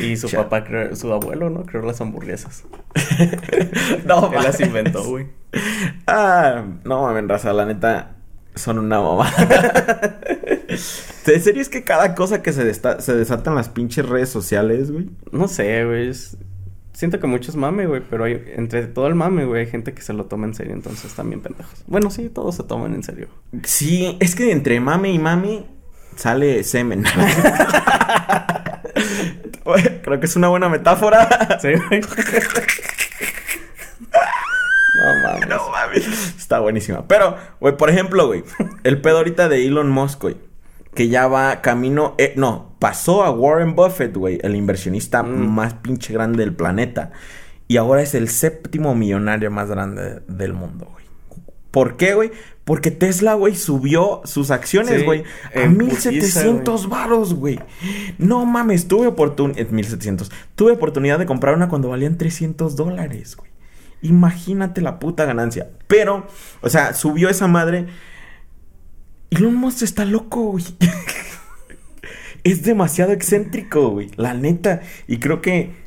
[0.00, 0.44] Y su Chao.
[0.44, 1.64] papá, creó, su abuelo, ¿no?
[1.66, 2.64] Creó las hamburguesas.
[4.06, 5.26] no, Él las inventó, güey.
[6.06, 7.52] Ah, no mames, raza.
[7.52, 8.12] La neta,
[8.54, 10.20] son una mamada.
[11.26, 14.28] En serio es que cada cosa que se, desta- se desata en las pinches redes
[14.30, 15.10] sociales, güey.
[15.32, 16.08] No sé, güey.
[16.08, 16.36] es-
[16.92, 18.02] Siento que muchos mame, güey.
[18.08, 18.42] Pero hay...
[18.56, 20.74] entre todo el mame, güey, hay gente que se lo toma en serio.
[20.74, 21.82] Entonces también pendejos.
[21.86, 23.28] Bueno, sí, todos se toman en serio.
[23.64, 25.64] Sí, es que entre mame y mame
[26.16, 27.04] sale semen.
[30.02, 31.58] Creo que es una buena metáfora.
[31.60, 32.00] Sí, güey.
[34.94, 35.48] no mames.
[35.48, 36.06] No mames.
[36.38, 37.06] Está buenísima.
[37.06, 38.42] Pero, güey, por ejemplo, güey,
[38.84, 40.36] el pedo ahorita de Elon Musk, güey,
[40.94, 45.48] que ya va camino, eh, no, pasó a Warren Buffett, güey, el inversionista Mm.
[45.48, 47.12] más pinche grande del planeta.
[47.68, 51.04] Y ahora es el séptimo millonario más grande del mundo, güey.
[51.70, 52.32] ¿Por qué, güey?
[52.64, 55.22] Porque Tesla, güey, subió sus acciones, Sí, güey,
[55.54, 57.60] a en 1700 varos, güey.
[58.18, 60.32] No mames, tuve oportunidad, 1700.
[60.56, 63.50] Tuve oportunidad de comprar una cuando valían 300 dólares, güey.
[64.02, 65.68] Imagínate la puta ganancia.
[65.86, 66.26] Pero,
[66.62, 67.86] o sea, subió esa madre.
[69.30, 70.64] Elon Musk está loco, güey.
[72.44, 74.10] es demasiado excéntrico, güey.
[74.16, 74.80] La neta.
[75.06, 75.78] Y creo que.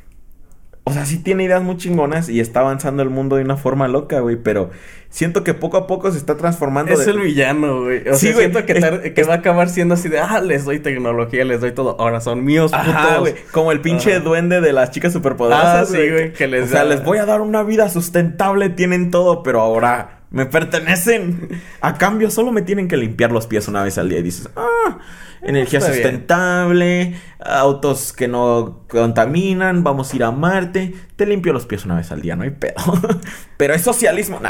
[0.86, 3.88] O sea, sí tiene ideas muy chingonas y está avanzando el mundo de una forma
[3.88, 4.36] loca, güey.
[4.36, 4.68] Pero
[5.08, 6.92] siento que poco a poco se está transformando.
[6.92, 8.06] Es el villano, güey.
[8.06, 10.18] O Sí, sea, güey, siento que, es- tar- que va a acabar siendo así de,
[10.20, 11.96] ah, les doy tecnología, les doy todo.
[11.98, 13.20] Ahora son míos, Ajá, putos.
[13.20, 13.34] güey.
[13.50, 14.20] Como el pinche Ajá.
[14.24, 15.88] duende de las chicas superpoderosas.
[15.88, 19.10] Ah, sí, güey, que les O sea, les voy a dar una vida sustentable, tienen
[19.10, 21.62] todo, pero ahora me pertenecen.
[21.80, 24.18] A cambio, solo me tienen que limpiar los pies una vez al día.
[24.18, 24.98] Y dices, ah,
[25.42, 26.02] energía está bien.
[26.02, 30.94] sustentable, autos que no contaminan, vamos a ir a Marte.
[31.16, 32.74] Te limpio los pies una vez al día, no hay pedo.
[33.56, 34.40] pero es socialismo.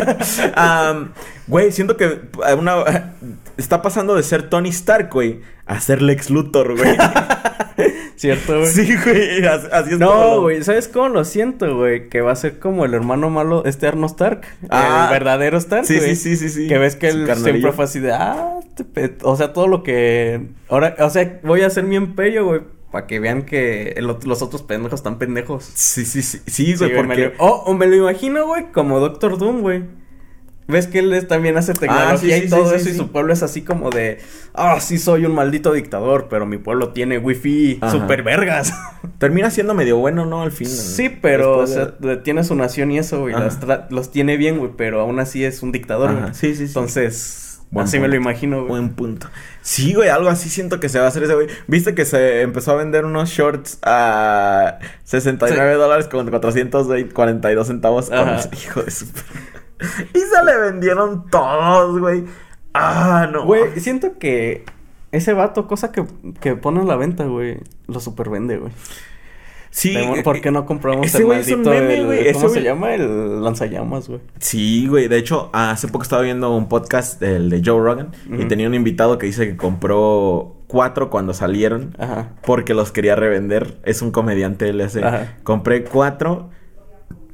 [0.54, 1.12] Am,
[1.46, 2.20] Güey, siento que
[2.56, 3.14] una,
[3.56, 6.96] está pasando de ser Tony Stark, güey, a ser Lex Luthor, güey.
[8.20, 8.66] ¿Cierto, güey?
[8.70, 12.10] Sí, güey, así, es No, güey, ¿sabes cómo lo siento, güey?
[12.10, 14.42] Que va a ser como el hermano malo, este Arno Stark.
[14.68, 15.06] Ah.
[15.08, 16.14] el verdadero Stark, Sí, güey.
[16.16, 16.68] sí, sí, sí, sí.
[16.68, 19.16] Que ves que él siempre fue así de, ah, te pe-".
[19.22, 20.48] o sea, todo lo que...
[20.68, 22.60] Ahora, o sea, voy a hacer mi imperio, güey,
[22.92, 25.64] para que vean que el los otros pendejos están pendejos.
[25.72, 27.24] Sí, sí, sí, sí, Sí, güey, güey, me porque...
[27.28, 29.82] lo- Oh, o me lo imagino, güey, como Doctor Doom, güey.
[30.70, 32.84] ¿Ves que él es- también hace tecnología Ah, sí, sí, y todo sí, eso?
[32.84, 32.98] sí, y sí.
[32.98, 34.18] su pueblo es así como de...
[34.54, 37.90] Ah, sí soy un maldito dictador, pero mi pueblo tiene wifi Ajá.
[37.92, 38.72] super vergas.
[39.18, 40.42] Termina siendo medio bueno, ¿no?
[40.42, 40.68] Al fin.
[40.68, 43.34] Sí, pero o Después de- sea, de- tiene su nación y eso, güey.
[43.34, 43.58] Las
[43.90, 46.34] Los tiene bien, güey, pero aún así es un dictador, güey.
[46.34, 46.64] sí, sí, sí.
[46.64, 48.68] Entonces, Buen así me lo imagino, güey.
[48.70, 49.28] Buen punto.
[49.62, 51.46] Sí, güey, algo así siento que se va a hacer ese güey.
[51.68, 58.10] ¿Viste que se empezó a vender unos shorts a 69 dólares con 442 centavos?
[58.10, 58.38] Con-.
[58.58, 59.06] Hijo de su...
[60.14, 62.24] y se le vendieron todos, güey.
[62.74, 63.44] Ah, no.
[63.44, 64.64] Güey, siento que
[65.12, 66.04] ese vato, cosa que,
[66.40, 68.72] que pone a la venta, güey, lo super vende, güey.
[69.72, 69.94] Sí.
[69.94, 72.32] Demon- ¿Por qué no compramos ese el güey es un maldito, meme, el- güey, ese
[72.34, 72.94] ¿cómo se güey- llama?
[72.94, 74.20] El lanzallamas, güey.
[74.40, 75.06] Sí, güey.
[75.06, 78.74] De hecho, hace poco estaba viendo un podcast del de Joe Rogan y tenía un
[78.74, 82.30] invitado que dice que compró cuatro cuando salieron Ajá.
[82.42, 83.78] porque los quería revender.
[83.84, 85.04] Es un comediante, él hace.
[85.04, 85.36] Ajá.
[85.44, 86.50] Compré cuatro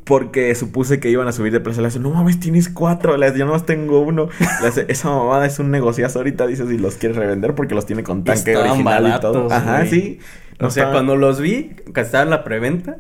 [0.07, 1.83] porque supuse que iban a subir de precio.
[1.83, 3.17] Le hace, no mames, tienes cuatro.
[3.17, 4.29] Le hace, yo nomás tengo uno.
[4.63, 6.47] Le hace, esa mamada es un negociazo ahorita.
[6.47, 9.53] Dice si los quieres revender porque los tiene con tanque Estaban original y todo.
[9.53, 9.91] Ajá, güey.
[9.91, 10.19] sí.
[10.61, 12.97] O sea, cuando los vi, que estaba en la preventa,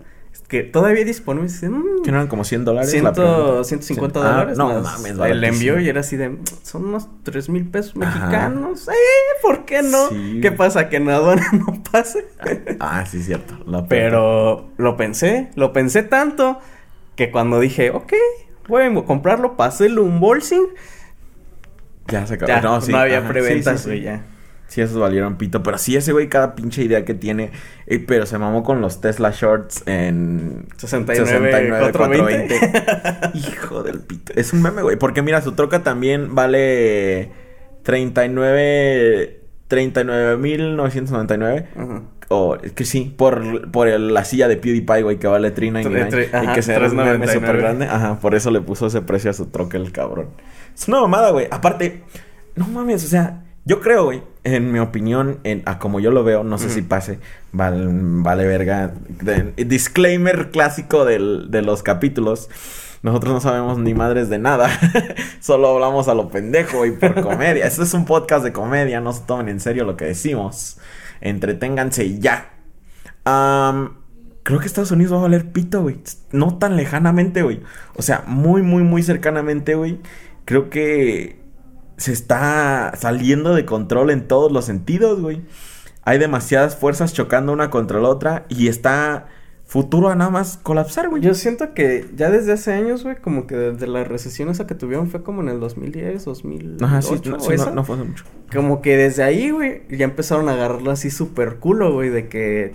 [0.49, 2.89] que todavía disponibles, dice, mm, Que no eran como 100 dólares.
[2.89, 3.65] la Ciento, preventa.
[3.65, 4.59] 150 Ah, dólares.
[4.59, 6.29] no mames, El envío y era así de.
[6.31, 8.19] "Mm, Son unos 3 mil pesos Ajá.
[8.19, 8.89] mexicanos.
[8.89, 8.93] ¡Eh!
[9.43, 10.09] ¿Por qué no?
[10.09, 10.41] Sí.
[10.43, 10.89] ¿Qué pasa?
[10.89, 12.27] ¿Que en aduana no pase?
[12.81, 13.55] Ah, sí, cierto.
[13.65, 13.87] La.
[13.87, 16.59] Pero lo pensé, lo pensé tanto
[17.17, 18.13] que cuando dije, ok,
[18.69, 20.69] voy a comprarlo, pasé el unboxing.
[22.09, 22.49] Ya se acabó.
[22.49, 24.23] Ya, no, sí, no había preventas, sí, sí, ya.
[24.69, 25.63] Sí, esos valieron pito.
[25.63, 27.53] Pero sí, ese güey, cada pinche idea que tiene.
[27.87, 32.61] eh, pero se mamó con los Tesla Shorts en 69, 420.
[33.39, 34.33] Hijo del pito.
[34.35, 34.97] Es un meme, güey.
[34.97, 37.31] Porque mira, su troca también vale
[37.85, 39.43] 39.
[39.69, 41.67] 39.999.
[41.77, 42.03] Ajá.
[42.29, 46.11] O es que sí, por, por el- la silla de PewDiePie, güey, que vale 399.
[46.11, 47.33] Tre- tre- y que se un meme 3.99.
[47.33, 47.87] súper grande.
[47.87, 50.29] Ajá, por eso le puso ese precio a su troca el cabrón.
[50.75, 51.47] Es una mamada, güey.
[51.51, 52.03] Aparte,
[52.57, 56.23] no mames, o sea, yo creo, güey, en mi opinión, en, a como yo lo
[56.25, 57.19] veo, no sé si pase,
[57.53, 58.93] vale, vale verga.
[59.09, 62.49] De- disclaimer clásico del- de los capítulos.
[63.03, 64.69] Nosotros no sabemos ni madres de nada.
[65.41, 67.67] Solo hablamos a lo pendejo y por comedia.
[67.67, 69.01] Este es un podcast de comedia.
[69.01, 70.79] No se tomen en serio lo que decimos.
[71.21, 72.53] Entreténganse ya.
[74.43, 75.99] Creo que Estados Unidos va a valer pito, güey.
[76.31, 77.63] No tan lejanamente, güey.
[77.97, 79.99] O sea, muy, muy, muy cercanamente, güey.
[80.45, 81.41] Creo que
[81.97, 85.43] se está saliendo de control en todos los sentidos, güey.
[86.05, 89.27] Hay demasiadas fuerzas chocando una contra la otra y está
[89.67, 91.23] futuro a nada más colapsar, güey.
[91.23, 94.75] Yo siento que ya desde hace años, güey, como que desde la recesión esa que
[94.75, 98.05] tuvieron fue como en el 2010, 2008, Ajá, sí, no, sí, no- no fue hace
[98.05, 98.25] mucho.
[98.55, 102.75] Como que desde ahí, güey, ya empezaron a agarrarlo así súper culo, güey, de que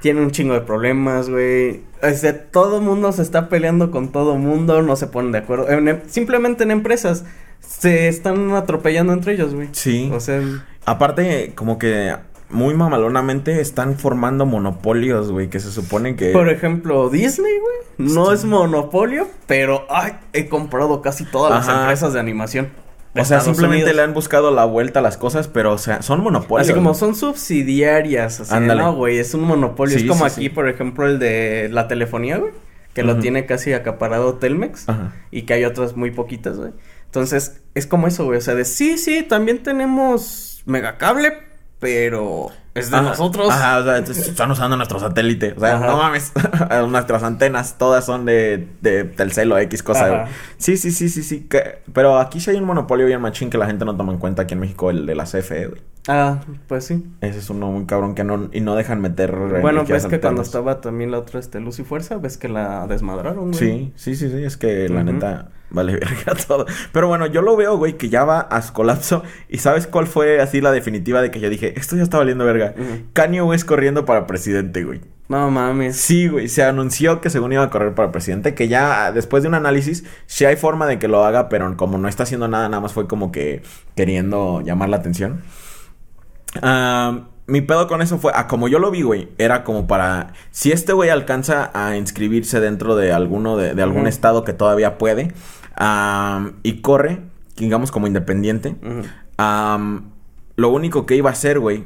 [0.00, 1.82] tiene un chingo de problemas, güey.
[2.02, 5.68] O sea, todo mundo se está peleando con todo mundo, no se ponen de acuerdo.
[5.68, 7.26] En em- simplemente en empresas
[7.60, 9.68] se están atropellando entre ellos, güey.
[9.72, 10.10] Sí.
[10.12, 10.40] O sea,
[10.86, 12.16] Aparte, como que
[12.50, 16.30] muy mamalonamente están formando monopolios, güey, que se supone que...
[16.32, 22.12] por ejemplo, Disney, güey, no es monopolio, pero ay, he comprado casi todas las empresas
[22.12, 22.70] de animación.
[23.14, 23.96] de o sea, Estados simplemente Unidos.
[23.96, 26.68] le han buscado la vuelta a las cosas, pero, o sea, son monopolios.
[26.68, 28.82] Así como son subsidiarias, así Ándale.
[28.82, 29.96] no, güey, es un monopolio.
[29.98, 30.48] Sí, es como sí, aquí, sí.
[30.48, 32.52] por ejemplo, el de la telefonía, güey,
[32.94, 35.12] que lo tiene casi acaparado Telmex Ajá.
[35.30, 36.72] y que hay otras muy poquitas, güey.
[37.06, 41.49] Entonces, es como eso, güey, o sea, de sí, sí, también tenemos megacable,
[41.80, 43.50] pero es de Ajá, nosotros.
[43.50, 45.54] Ajá, o sea, están usando nuestro satélite.
[45.56, 45.86] O sea, Ajá.
[45.86, 46.32] no mames.
[46.88, 50.26] Nuestras antenas, todas son de, de Telcel o X cosa.
[50.58, 51.46] Sí, sí, sí, sí, sí.
[51.48, 54.18] que- pero aquí sí hay un monopolio bien machín que la gente no toma en
[54.18, 55.82] cuenta aquí en México, el de la CFE, güey.
[56.12, 57.06] Ah, pues sí.
[57.20, 59.32] Ese es uno muy cabrón que no, y no dejan meter.
[59.62, 62.88] Bueno, ves que cuando estaba también la otra, este, Luz y Fuerza, ves que la
[62.88, 63.54] desmadraron, güey.
[63.54, 66.66] Sí, sí, sí, sí, es que la neta vale verga todo.
[66.90, 69.22] Pero bueno, yo lo veo, güey, que ya va a su colapso.
[69.48, 72.44] ¿Y sabes cuál fue así la definitiva de que yo dije, esto ya está valiendo
[72.44, 72.74] verga?
[72.76, 73.04] Ujú.
[73.12, 75.00] Kanye West corriendo para presidente, güey.
[75.28, 75.96] No mames.
[75.96, 79.48] Sí, güey, se anunció que según iba a correr para presidente, que ya después de
[79.48, 82.68] un análisis, sí hay forma de que lo haga, pero como no está haciendo nada,
[82.68, 83.62] nada más fue como que
[83.94, 85.42] queriendo llamar la atención.
[87.46, 90.70] Mi pedo con eso fue, ah, como yo lo vi, güey, era como para, si
[90.70, 95.32] este güey alcanza a inscribirse dentro de alguno, de, de algún estado que todavía puede,
[96.62, 97.22] y corre,
[97.56, 98.76] digamos como independiente,
[100.56, 101.84] lo único que iba a hacer, güey,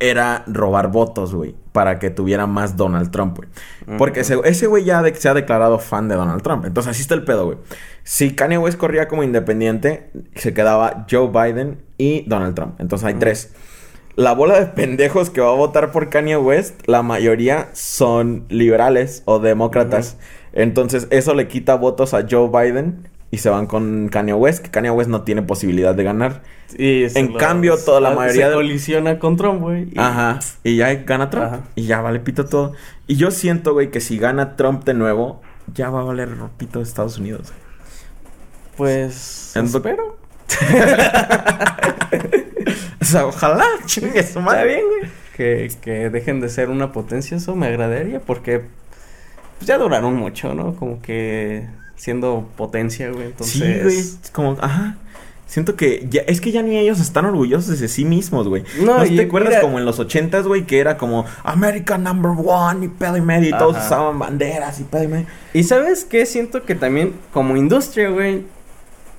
[0.00, 3.48] era robar votos, güey, para que tuviera más Donald Trump, güey.
[3.96, 6.66] Porque ese, ese güey ya de- se ha declarado fan de Donald Trump.
[6.66, 7.58] Entonces, así está el pedo, güey.
[8.02, 12.74] Si Kanye West corría como independiente, se quedaba Joe Biden y Donald Trump.
[12.80, 13.54] Entonces, hay tres.
[14.16, 19.22] La bola de pendejos que va a votar por Kanye West, la mayoría son liberales
[19.24, 20.16] o demócratas.
[20.52, 24.70] Entonces, eso le quita votos a Joe Biden y se van con Kanye West, que
[24.70, 26.42] Kanye West no tiene posibilidad de ganar.
[26.78, 29.88] Y En cambio, toda la mayoría se de- colisiona con Trump, güey.
[29.92, 30.38] y- Ajá.
[30.62, 31.46] Y ya gana Trump.
[31.46, 31.60] Ajá.
[31.74, 32.72] Y ya vale pito todo.
[33.08, 35.42] Y yo siento, güey, que si gana Trump de nuevo,
[35.74, 37.52] ya va a valer pito de Estados Unidos.
[37.52, 37.64] güey.
[38.76, 39.56] Pues.
[39.56, 40.16] Espero.
[43.00, 44.66] O sea, ojalá, chingue su madre.
[44.76, 45.10] bien, güey.
[45.36, 48.62] Que, que dejen de ser una potencia, eso me agradaría porque
[49.58, 50.74] pues, ya duraron mucho, ¿no?
[50.76, 53.26] Como que siendo potencia, güey.
[53.26, 53.52] Entonces.
[53.60, 54.02] Sí, güey.
[54.32, 54.96] Como, ajá.
[55.46, 58.64] Siento que ya, es que ya ni ellos están orgullosos de sí mismos, güey.
[58.80, 60.64] No, ¿No, y te acuerdas mira- como en los ochentas, güey?
[60.64, 64.84] Que era como American Number One y pedo y medio y todos usaban banderas y
[64.84, 65.26] pedo y medio.
[65.52, 66.24] Y sabes qué?
[66.26, 68.44] Siento que también como industria, güey,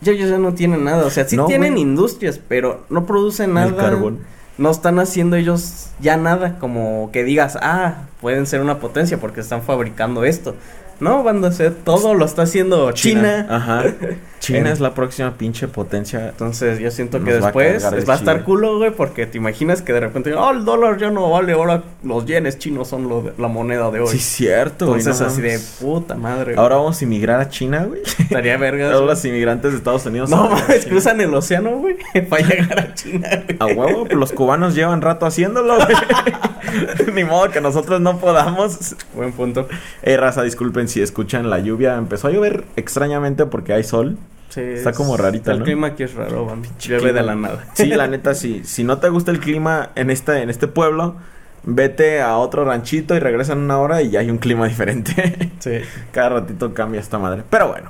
[0.06, 1.06] ya ellos ya no tienen nada.
[1.06, 1.82] O sea, sí No, tienen güey.
[1.82, 3.68] industrias, pero no producen nada.
[3.68, 4.20] El carbón.
[4.58, 9.42] No están haciendo ellos ya nada como que digas, ah, pueden ser una potencia porque
[9.42, 10.56] están fabricando esto.
[11.00, 13.46] No, van a hacer todo, lo está haciendo China.
[13.50, 13.84] Ajá.
[14.40, 16.30] China es la próxima pinche potencia.
[16.30, 19.40] Entonces yo siento que Nos va a después va a estar culo, güey, porque te
[19.40, 23.10] imaginas que de repente, oh, el dólar ya no vale, ahora los yenes chinos son
[23.10, 24.08] lo de- la moneda de hoy.
[24.10, 25.00] Sí, cierto, güey.
[25.00, 26.54] Entonces no así de puta madre.
[26.54, 26.58] güey.
[26.58, 28.02] Ahora vamos a inmigrar a China, güey.
[28.20, 28.94] estaría verga.
[28.94, 30.30] Ahora los inmigrantes de Estados Unidos.
[30.30, 31.98] No mames, cruzan el océano, güey,
[32.30, 33.58] para llegar a China, güey.
[33.60, 35.88] A huevo, pues los cubanos llevan rato haciéndolo, güey.
[37.14, 38.96] Ni modo que nosotros no podamos.
[39.16, 39.68] Buen punto.
[40.02, 41.96] Eh, raza, disculpen si escuchan la lluvia.
[41.96, 44.18] Empezó a llover extrañamente porque hay sol.
[44.50, 45.66] Sí, Está es- como rarita, El ¿no?
[45.66, 46.56] clima aquí es raro.
[46.80, 47.66] Llueve de la nada.
[47.74, 48.62] Sí, la neta, sí.
[48.64, 51.16] Si no te gusta el clima en este, en este pueblo,
[51.64, 55.52] vete a otro ranchito y regresa en una hora y ya hay un clima diferente.
[55.60, 55.80] Sí.
[56.12, 57.42] Cada ratito cambia esta madre.
[57.50, 57.90] Pero bueno,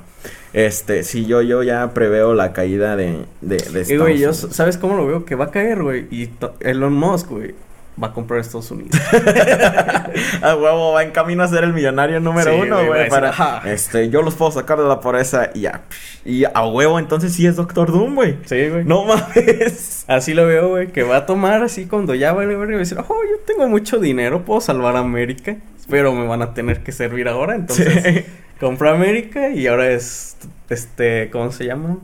[0.54, 4.32] este, si yo, yo ya preveo la caída de, de, de Y, güey, yo.
[4.32, 5.24] ¿sabes cómo lo veo?
[5.26, 6.06] Que va a caer, güey.
[6.10, 7.54] Y Elon Musk, güey,
[8.02, 8.94] va a comprar Estados Unidos.
[10.42, 13.20] A huevo, va en camino a ser el millonario número Sí, uno, güey, güey.
[13.66, 15.82] este, yo los puedo sacar de la pobreza y ya.
[16.24, 18.36] Y a huevo, entonces sí es Doctor Doom, güey.
[18.44, 18.84] sí, güey.
[18.84, 20.04] No mames.
[20.08, 22.72] Así lo veo, güey, que va a tomar así cuando ya va a ver y
[22.72, 25.56] va a decir, oh, yo tengo mucho dinero, puedo salvar a América,
[25.90, 28.24] pero me van a tener que servir ahora, entonces Sí.
[28.60, 30.36] compra América y ahora es,
[30.70, 31.98] este, ¿cómo se llama?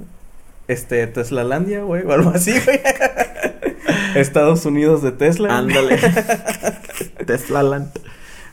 [0.69, 2.81] Este, Teslalandia, güey, o algo así, güey.
[4.15, 5.59] Estados Unidos de Tesla.
[5.59, 5.99] Ándale.
[7.27, 7.91] Tesla Land.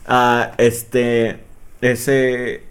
[0.06, 1.40] Ah, este.
[1.80, 2.62] Ese.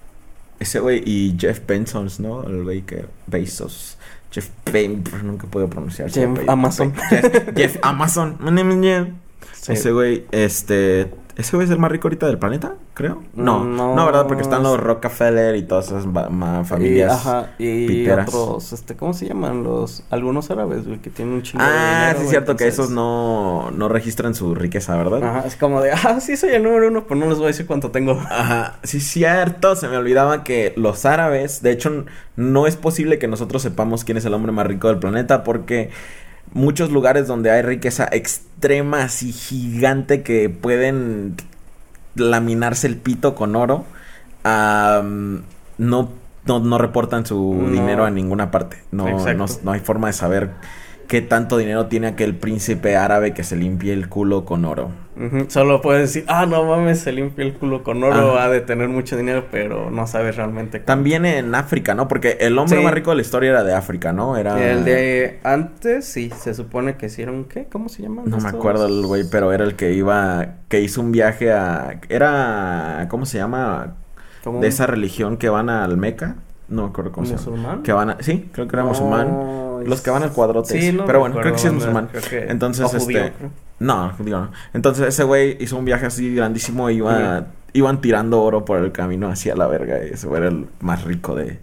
[0.59, 2.43] Ese güey y Jeff Bezos, ¿no?
[2.43, 3.05] El güey que.
[3.27, 3.97] Bezos.
[4.31, 5.23] Jeff Bezos.
[5.23, 6.11] Nunca puedo pronunciar.
[6.11, 6.29] Jeff.
[6.47, 6.93] Amazon.
[7.09, 8.37] Jeff, Jeff Amazon.
[9.59, 9.73] Sí.
[9.73, 11.11] Ese güey, este.
[11.39, 13.23] Ese güey es el más rico ahorita del planeta, creo.
[13.33, 13.95] No, No.
[13.95, 14.27] no, ¿verdad?
[14.27, 16.03] Porque están los Rockefeller y todas esas
[16.67, 17.13] familias.
[17.13, 18.27] Y, ajá, y piteras.
[18.27, 19.63] otros, este, ¿cómo se llaman?
[19.63, 22.67] Los, algunos árabes, güey, que tienen un chingo de Ah, dinero, sí, es cierto que
[22.67, 25.23] esos no, no registran su riqueza, ¿verdad?
[25.23, 27.47] Ajá, es como de, ah, sí soy el número uno, pero no les voy a
[27.47, 28.19] decir cuánto tengo.
[28.29, 29.77] Ajá, sí, cierto.
[29.77, 32.03] Se me olvidaba que los árabes, de hecho,
[32.35, 35.89] no es posible que nosotros sepamos quién es el hombre más rico del planeta porque
[36.53, 41.35] muchos lugares donde hay riqueza extrema, así gigante, que pueden
[42.15, 43.85] laminarse el pito con oro,
[44.43, 46.09] no,
[46.45, 47.69] no, no reportan su No.
[47.69, 48.77] dinero a ninguna parte.
[48.91, 49.05] No,
[49.63, 50.51] no hay forma de saber
[51.09, 54.91] qué tanto dinero tiene aquel príncipe árabe que se limpie el culo con oro.
[55.49, 58.45] Solo puedes decir, ah, no mames, se limpia el culo con oro, Ajá.
[58.45, 60.85] ha de tener mucho dinero, pero no sabes realmente cómo.
[60.85, 62.07] También en África, ¿no?
[62.07, 62.83] Porque el hombre Sí.
[62.83, 64.37] más rico de la historia era de África, ¿no?
[64.37, 64.63] Era...
[64.71, 67.65] El de antes, sí, se supone que hicieron, ¿qué?
[67.65, 71.01] ¿Cómo se llaman No me acuerdo el güey, pero era el que iba, que hizo
[71.01, 73.95] un viaje a, era, ¿cómo se llama?
[74.43, 74.61] ¿Cómo?
[74.61, 76.35] De esa religión que van al Meca,
[76.69, 77.45] no me acuerdo cómo se llama.
[77.47, 77.83] ¿Musulmán?
[77.83, 79.83] Que van a, sí, creo que era musulmán.
[79.85, 80.79] Los que van al cuadrote.
[80.81, 82.09] Sí, pero bueno, creo que sí es musulmán.
[82.29, 83.49] que- Entonces, o judío, este, creo.
[83.79, 84.51] no, digo no.
[84.73, 87.45] Entonces ese güey hizo un viaje así grandísimo, iba, Ujú.
[87.73, 91.03] iban tirando oro por el camino hacia la verga y ese güey era el más
[91.05, 91.59] rico de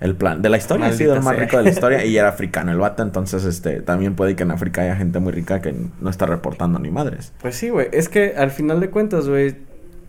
[0.00, 1.44] el plan de la historia, ha sido el más sea.
[1.44, 4.50] rico de la historia y era africano el vato, entonces este también puede que en
[4.50, 7.32] África haya gente muy rica que no está reportando ni madres.
[7.40, 7.88] Pues sí, güey.
[7.92, 9.56] Es que al final de cuentas, güey,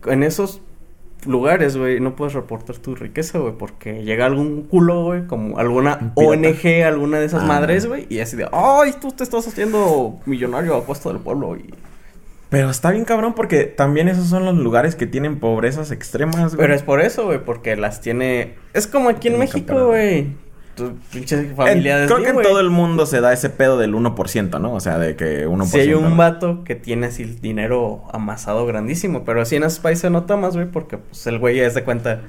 [0.06, 0.60] en esos
[1.26, 6.12] lugares, güey, no puedes reportar tu riqueza, güey, porque llega algún culo, güey, como alguna.
[6.14, 7.46] ONG, alguna de esas Ah.
[7.46, 11.56] madres, güey, y así de, ay, tú te estás haciendo millonario a costa del pueblo,
[11.56, 11.72] y...
[12.48, 16.58] Pero está bien cabrón porque también esos son los lugares que tienen pobrezas extremas, güey.
[16.58, 18.54] Pero es por eso, güey, porque las tiene...
[18.72, 20.28] Es como aquí en México, güey.
[20.76, 23.94] Tu pinche En- familia creo que en todo el mundo se da ese pedo del
[23.94, 24.74] 1%, ¿no?
[24.74, 25.64] O sea, de que 1%.
[25.64, 29.80] Si hay un vato que tiene así el dinero amasado grandísimo, pero así en esos
[29.80, 32.20] países se nota más, güey, porque pues el güey es de cuenta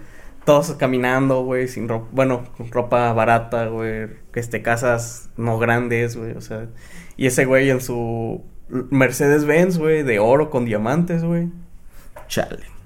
[0.46, 6.16] todos caminando, güey, sin ropa, bueno, con ropa barata, güey, que este casas no grandes,
[6.16, 6.68] güey, o sea,
[7.18, 11.50] y ese güey en su Mercedes Benz, güey, de oro con diamantes, güey.
[12.30, 12.77] Chale.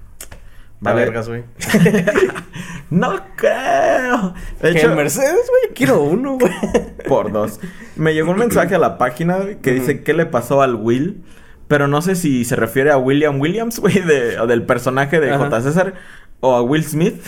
[0.84, 1.04] Va Vale.
[1.04, 1.44] vergas, güey.
[2.90, 4.34] No creo.
[4.60, 6.52] De Que hecho, el Mercedes, güey, quiero uno, güey.
[7.08, 7.58] por dos.
[7.96, 11.22] Me llegó un mensaje a la página que dice qué le pasó al Will.
[11.68, 15.30] Pero no sé si se refiere a William Williams, güey, de, o del personaje de
[15.30, 15.44] Ajá.
[15.44, 15.62] J.
[15.62, 15.94] César,
[16.40, 17.22] o a Will Smith.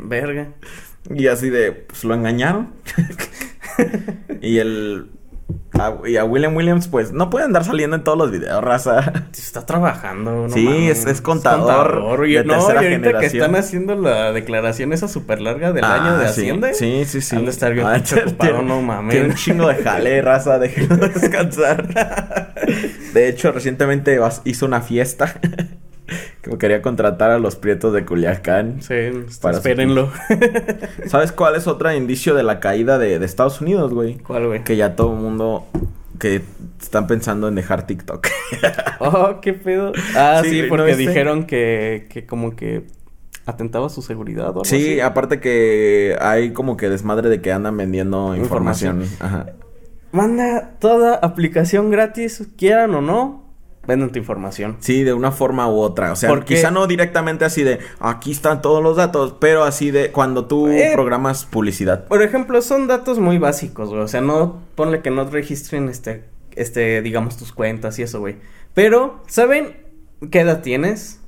[0.00, 0.48] Verga.
[1.10, 2.72] y así de, pues lo engañaron.
[4.40, 5.10] y el.
[5.78, 9.12] A- y a William Williams, pues no puede andar saliendo en todos los videos, raza.
[9.32, 11.00] Está trabajando, no Sí, mames.
[11.00, 13.42] es- es contador y- de no, tercera y ahorita que generación.
[13.42, 16.40] están haciendo la declaración esa súper larga del Ah, año de sí.
[16.42, 16.72] Hacienda.
[16.74, 17.36] Sí, sí, sí.
[17.36, 19.10] Han de estar bien Ah, ocupado, no mames.
[19.12, 22.54] Tiene un chingo de jale, raza, déjenlo descansar.
[23.12, 25.34] De hecho, recientemente hizo una fiesta.
[26.44, 28.80] Que quería contratar a los prietos de Culiacán.
[28.82, 28.94] Sí,
[29.40, 30.10] Para su- espérenlo.
[31.06, 34.18] ¿Sabes cuál es otro indicio de la caída de, de Estados Unidos, güey?
[34.18, 34.64] ¿Cuál, güey?
[34.64, 35.66] Que ya todo el mundo
[36.18, 36.42] que
[36.80, 38.26] están pensando en dejar TikTok.
[39.00, 39.92] Oh, qué pedo.
[40.16, 42.86] Ah, Sí, sí, ¿no porque dijeron que, que como que
[43.44, 45.00] atentaba a su seguridad o algo sí, así.
[45.00, 49.02] aparte que hay como que desmadre de que andan vendiendo información.
[49.02, 49.26] Información.
[49.26, 49.46] Ajá.
[50.12, 53.43] Manda toda aplicación gratis, quieran o no,
[53.86, 54.76] venden tu información.
[54.80, 56.12] Sí, de una forma u otra.
[56.12, 59.90] O sea, Porque- quizá no directamente así de aquí están todos los datos, pero así
[59.90, 62.06] de cuando tú Eh, programas publicidad.
[62.06, 64.00] Por ejemplo, son datos muy básicos, güey.
[64.02, 68.36] O sea, no ponle que no registren este, este, digamos, tus cuentas y eso, güey.
[68.74, 69.76] Pero, ¿saben
[70.30, 71.20] qué edad tienes?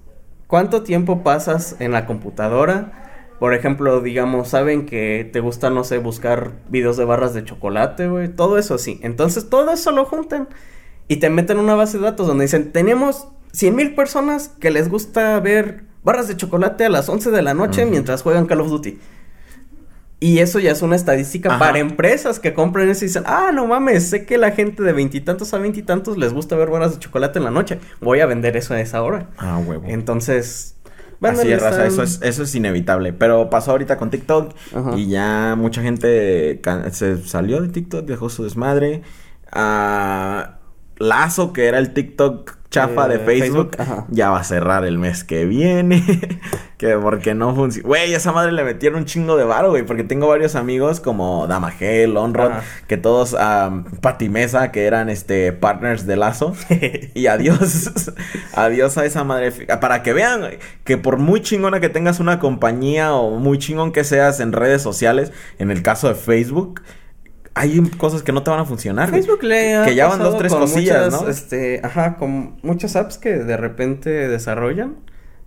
[0.46, 3.02] ¿Cuánto tiempo pasas en la computadora?
[3.38, 8.08] Por ejemplo, digamos, saben que te gusta, no sé, buscar videos de barras de chocolate,
[8.08, 8.28] güey.
[8.28, 8.98] Todo eso sí.
[9.02, 10.48] Entonces, todo eso lo juntan
[11.08, 14.70] y te meten en una base de datos donde dicen, tenemos 100 mil personas que
[14.70, 18.60] les gusta ver barras de chocolate a las 11 de la noche mientras juegan Call
[18.60, 18.98] of Duty.
[20.18, 21.58] Y eso ya es una estadística Ajá.
[21.58, 24.92] para empresas que compran eso y dicen, ah, no mames, sé que la gente de
[24.92, 27.78] veintitantos a veintitantos les gusta ver barras de chocolate en la noche.
[28.00, 29.28] Voy a vender eso a esa hora.
[29.36, 29.84] Ah, huevo.
[29.86, 30.76] Entonces,
[31.20, 33.12] Así es, raza, eso es, eso es inevitable.
[33.12, 34.96] Pero pasó ahorita con TikTok Ajá.
[34.96, 36.60] y ya mucha gente
[36.92, 39.02] se salió de TikTok, dejó su desmadre.
[39.52, 40.55] Ah,
[40.98, 44.98] Lazo, que era el TikTok chafa Eh, de Facebook, Facebook, ya va a cerrar el
[44.98, 46.02] mes que viene.
[46.78, 47.86] que porque no funciona.
[47.86, 49.84] Güey, esa madre le metieron un chingo de varo, güey.
[49.84, 52.62] Porque tengo varios amigos como Damagel, Onrod, Ajá.
[52.86, 56.54] que todos, um, Patimesa, que eran este partners de Lazo.
[57.14, 57.90] Y adiós,
[58.54, 59.52] adiós a esa madre.
[59.80, 60.42] Para que vean
[60.84, 64.82] que por muy chingona que tengas una compañía o muy chingón que seas en redes
[64.82, 66.82] sociales, en el caso de Facebook,
[67.58, 69.08] hay cosas que no te van a funcionar.
[69.10, 71.28] Facebook le ha Que ya van dos, tres cosillas, muchas, ¿no?
[71.30, 74.96] Este, ajá, con muchas apps que de repente desarrollan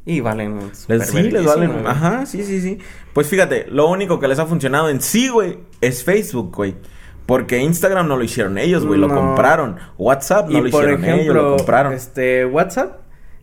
[0.05, 1.71] y valen Les, sí, les valen.
[1.71, 1.85] güey.
[1.85, 2.79] Ajá, sí, sí, sí.
[3.13, 6.75] Pues fíjate, lo único que les ha funcionado en sí, güey, es Facebook, güey.
[7.27, 9.77] Porque Instagram no lo hicieron ellos, güey, lo compraron.
[9.99, 11.93] WhatsApp no y lo por hicieron ejemplo, ellos, lo compraron.
[11.93, 13.01] este WhatsApp,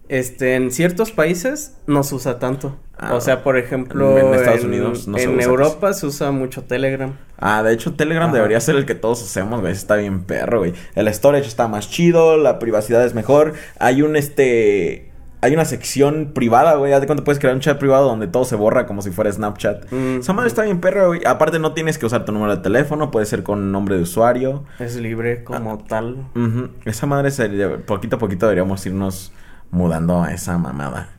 [0.09, 2.77] este en ciertos países no se usa tanto.
[2.99, 6.31] Ah, o sea, por ejemplo, en Estados Unidos no se en usa Europa se usa
[6.31, 7.13] mucho Telegram.
[7.39, 8.37] Ah, de hecho, Telegram Ajá.
[8.37, 9.73] debería ser el que todos usemos, güey.
[9.73, 10.73] Está bien perro, güey.
[10.95, 13.53] El storage está más chido, la privacidad es mejor.
[13.79, 15.13] Hay un, este...
[15.43, 16.99] Hay una sección privada, güey.
[16.99, 19.93] De cuánto puedes crear un chat privado donde todo se borra como si fuera Snapchat.
[19.93, 20.21] Mm.
[20.21, 21.21] Esa madre está bien perro, güey.
[21.27, 23.11] Aparte, no tienes que usar tu número de teléfono.
[23.11, 24.65] Puede ser con nombre de usuario.
[24.79, 26.27] Es libre como tal.
[26.35, 26.71] Ujú.
[26.87, 27.77] Esa madre sería...
[27.77, 29.33] Poquito a poquito deberíamos irnos
[29.71, 31.11] mudando a esa mamada.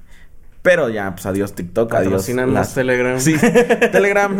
[0.61, 2.25] Pero ya, pues adiós TikTok, adiós.
[2.53, 3.19] Las- Telegram.
[3.19, 3.35] Sí,
[3.91, 4.37] Telegram.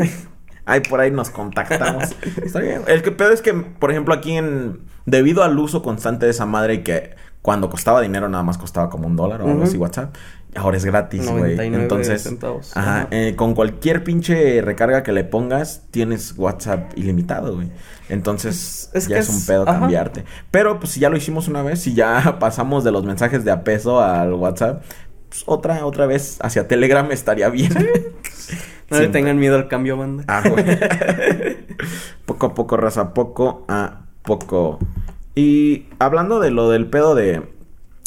[0.65, 2.15] Ahí por ahí nos contactamos.
[2.43, 2.81] Está bien.
[2.87, 4.81] El que pedo es que, por ejemplo, aquí en.
[5.05, 8.89] Debido al uso constante de esa madre y que cuando costaba dinero nada más costaba
[8.89, 10.13] como un dólar o algo así WhatsApp.
[10.57, 11.55] Ahora es gratis, güey.
[11.55, 12.75] 99 Entonces, centavos.
[12.75, 17.69] ajá, eh, con cualquier pinche recarga que le pongas, tienes WhatsApp ilimitado, güey.
[18.09, 19.79] Entonces, Es ya es un pedo ajá.
[19.81, 20.25] cambiarte.
[20.49, 23.51] Pero, pues, si ya lo hicimos una vez, si ya pasamos de los mensajes de
[23.51, 24.83] a peso al WhatsApp,
[25.29, 27.71] pues, otra, otra vez hacia Telegram estaría bien.
[28.89, 30.23] No le tengan miedo al cambio, banda.
[30.29, 30.63] Ah, güey.
[32.25, 34.79] poco a poco, raza, poco a poco.
[35.35, 37.41] Y hablando de lo del pedo de,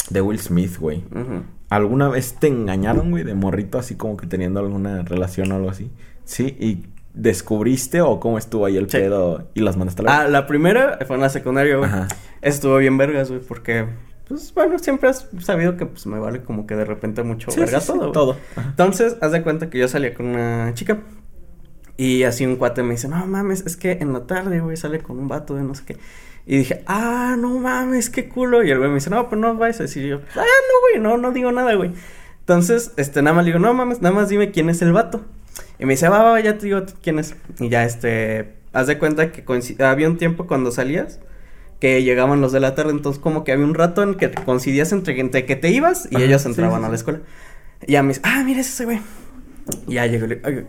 [0.09, 1.03] de Will Smith, güey.
[1.11, 1.43] Ujú.
[1.71, 5.69] ¿Alguna vez te engañaron, güey, de morrito, así como que teniendo alguna relación o algo
[5.69, 5.89] así?
[6.25, 6.55] ¿Sí?
[6.59, 8.97] ¿Y descubriste o cómo estuvo ahí el Sí.
[8.97, 11.89] pedo y las mandaste a la Ah, la primera fue en la secundaria, güey.
[11.89, 12.07] Ajá.
[12.41, 13.85] Estuvo bien vergas, güey, porque,
[14.27, 17.59] pues, bueno, siempre has sabido que, pues, me vale como que de repente mucho Sí,
[17.61, 18.11] verga sí, sí, todo, güey.
[18.11, 18.37] todo.
[18.57, 18.69] Ajá.
[18.69, 20.99] Entonces, haz de cuenta que yo salía con una chica.
[21.97, 24.99] Y así un cuate me dice, no mames, es que en la tarde, güey, sale
[24.99, 25.97] con un vato de no sé qué.
[26.51, 28.61] Y dije, ah, no mames, qué culo.
[28.61, 30.81] Y el güey me dice, no, pues no vais a decir Y yo, ah, no,
[30.81, 31.93] güey, no, no digo nada, güey.
[32.41, 35.23] Entonces, este, nada más le digo, no mames, nada más dime quién es el vato.
[35.79, 37.35] Y me dice, va, va, ya te digo quién es.
[37.61, 39.45] Y ya, este, haz de cuenta que
[39.81, 41.21] había un tiempo cuando salías
[41.79, 44.91] que llegaban los de la tarde, entonces como que había un rato en que coincidías
[44.91, 47.19] entre, entre que te ibas y Ajá, ellos sí, entraban sí, a la escuela.
[47.87, 48.99] Y ya me dice, ah, mira es ese güey.
[49.87, 50.27] Y ya llego,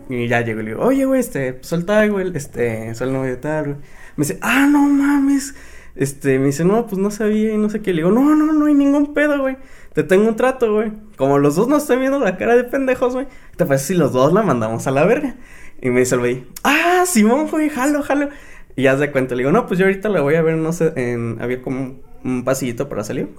[0.09, 3.37] y ya llego y le digo, oye, güey, este, tal, güey, este, soy el novio
[3.39, 3.75] tal, güey.
[4.15, 5.55] Me dice, ah, no mames.
[5.95, 7.91] Este, me dice, no, pues no sabía y no sé qué.
[7.91, 9.57] Le digo, no, no, no hay ningún pedo, güey.
[9.93, 10.91] Te tengo un trato, güey.
[11.17, 13.27] Como los dos nos están viendo la cara de pendejos, güey.
[13.55, 15.35] ¿Te parece si los dos la mandamos a la verga?
[15.81, 18.29] Y me dice el güey, ah, Simón, güey, jalo, jalo.
[18.75, 20.73] Y ya se cuenta, le digo, no, pues yo ahorita la voy a ver, no
[20.73, 23.29] sé, en, había como un pasillito para salir.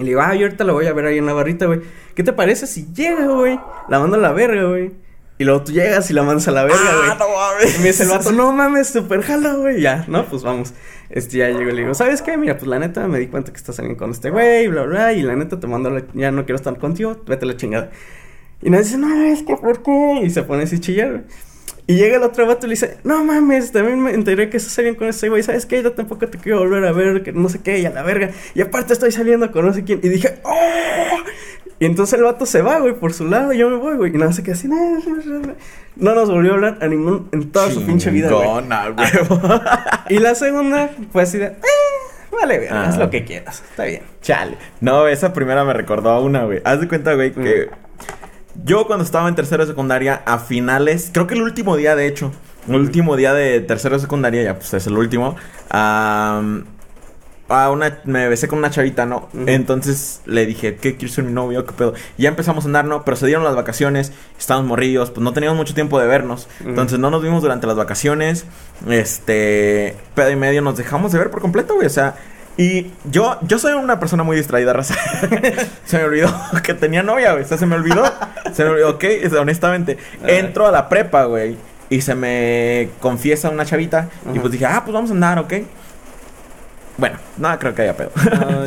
[0.00, 1.80] Y le digo, ah, yo ahorita la voy a ver ahí en la barrita, güey.
[2.14, 3.60] ¿Qué te parece si llega, güey?
[3.88, 4.90] La mando a la verga, güey.
[5.38, 7.10] Y luego tú llegas y la mandas a la verga, güey.
[7.10, 7.76] Ah, no mames.
[7.76, 9.80] Y me dice el vato, no mames, super jalo, güey.
[9.80, 10.74] Ya, no, pues vamos.
[11.10, 12.36] Este, ya llego y le digo, ¿sabes qué?
[12.36, 15.12] Mira, pues la neta me di cuenta que estás saliendo con este güey, bla, bla,
[15.12, 17.90] y la neta te mando, la- ya no quiero estar contigo, vete a la chingada.
[18.62, 20.20] Y nos dice, no, es que, ¿por qué?
[20.22, 21.22] Y se pone así chillar, güey.
[21.90, 24.74] Y llega el otro vato y le dice, no mames, también me enteré que estás
[24.74, 25.82] saliendo con ese güey, ¿sabes qué?
[25.82, 28.30] Yo tampoco te quiero volver a ver, que no sé qué, y a la verga.
[28.54, 29.98] Y aparte estoy saliendo con no sé quién.
[30.02, 31.16] Y dije, ¡oh!
[31.80, 34.14] Y entonces el vato se va, güey, por su lado, y yo me voy, güey.
[34.14, 35.54] Y nada, se queda así, "No, no, no, no".
[35.96, 38.46] no nos volvió a hablar a ningún, en toda su pinche vida, güey.
[40.10, 41.56] Y la segunda fue así de, eh,
[42.30, 42.98] vale, güey, haz Ah.
[43.00, 44.02] lo que quieras, está bien.
[44.22, 44.56] Chale.
[44.80, 46.60] No, esa primera me recordó a una, güey.
[46.64, 47.68] Haz de cuenta, güey, que
[48.64, 52.06] yo cuando estaba en tercero de secundaria, a finales, creo que el último día, de
[52.06, 52.32] hecho,
[52.68, 55.36] el último día de tercero de secundaria, ya pues es el último,
[55.70, 56.64] am,
[57.50, 59.28] a una, me besé con una chavita, ¿no?
[59.46, 61.66] Entonces le dije, ¿qué quieres ser mi novio?
[61.66, 61.94] ¿Qué pedo?
[62.16, 63.04] Y ya empezamos a andar, ¿no?
[63.04, 66.48] Pero se dieron las vacaciones, estábamos morrillos, pues no teníamos mucho tiempo de vernos.
[66.64, 68.46] Entonces no nos vimos durante las vacaciones.
[68.88, 71.88] Este, pedo y medio nos dejamos de ver por completo, güey.
[71.88, 72.14] O sea,
[72.56, 74.94] y yo, yo soy una persona muy distraída, raza.
[75.84, 76.32] se me olvidó
[76.62, 77.44] que tenía novia, güey.
[77.44, 78.04] O sea, se me olvidó.
[78.54, 79.98] Se me olvidó, ok, es- honestamente.
[80.26, 81.56] Entro a la prepa, güey.
[81.88, 84.08] Y se me confiesa una chavita.
[84.34, 85.54] Y pues dije, ah, pues vamos a andar, ok.
[86.96, 88.10] Bueno, no creo que haya pedo.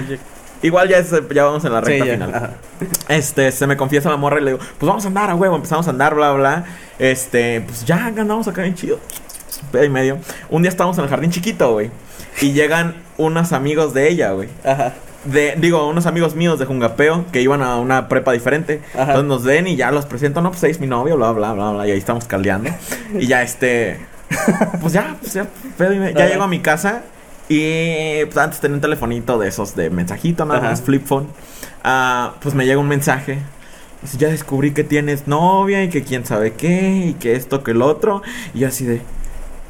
[0.10, 0.18] Ya-
[0.64, 2.34] Igual ya, es- ya vamos en la recta ya, final.
[2.34, 2.50] ajá.
[3.10, 5.58] Este, se me confiesa la morra y le digo, pues vamos a andar a huevo,
[5.58, 6.64] empezamos a andar, bla, bla.
[7.00, 8.98] Este, pues ya andamos acá bien chido.
[9.74, 10.20] Pedo y medio.
[10.50, 11.92] Un día estábamos en el jardín chiquito, güey.
[12.42, 14.48] Y llegan unos amigos de ella, güey.
[14.64, 14.94] Ajá.
[15.26, 18.82] De, digo, unos amigos míos de Jungapeo que iban a una prepa diferente.
[18.94, 19.02] Ajá.
[19.04, 21.72] Entonces nos ven y ya los presento, no, pues es mi novio, bla, bla, bla,
[21.72, 21.88] bla.
[21.88, 22.70] Y ahí estamos caldeando.
[23.18, 24.00] y ya este.
[24.82, 25.48] Pues ya, pues ya,
[25.78, 26.18] pedo y medio.
[26.18, 27.04] Ya llego a mi casa.
[27.50, 30.70] Y pues antes tenía un telefonito de esos de mensajito, nada Ajá.
[30.72, 31.28] más, flip phone.
[31.84, 33.40] Ah, pues me llega un mensaje.
[34.18, 37.82] Ya descubrí que tienes novia y que quién sabe qué y que esto que el
[37.82, 38.22] otro.
[38.54, 39.02] Y yo así de,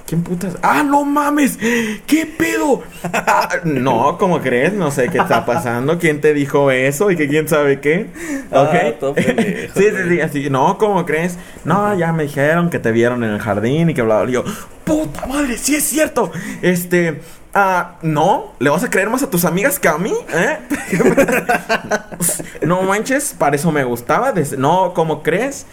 [0.06, 0.58] ¿quién putas?
[0.62, 1.58] ¡Ah, no mames!
[2.06, 2.84] ¿Qué pedo?
[3.04, 4.74] Ah, no, ¿cómo crees?
[4.74, 5.98] No sé qué está pasando.
[6.00, 8.08] ¿Quién te dijo eso y que quién sabe qué?
[8.52, 9.00] Ah, ¿Ok?
[9.00, 11.38] todo pendejo, sí, sí, sí, así, no, ¿cómo crees?
[11.66, 14.30] No, ya me dijeron que te vieron en el jardín y que bla, bla.
[14.30, 14.44] Y yo,
[14.84, 15.58] ¡puta madre!
[15.58, 16.32] ¡Sí es cierto!
[16.62, 17.22] Este,
[17.54, 20.14] ah, no, ¿le vas a creer más a tus amigas que a mí?
[20.34, 20.58] ¿Eh?
[22.62, 24.34] no manches, para eso me gustaba.
[24.58, 25.66] No, ¿cómo crees?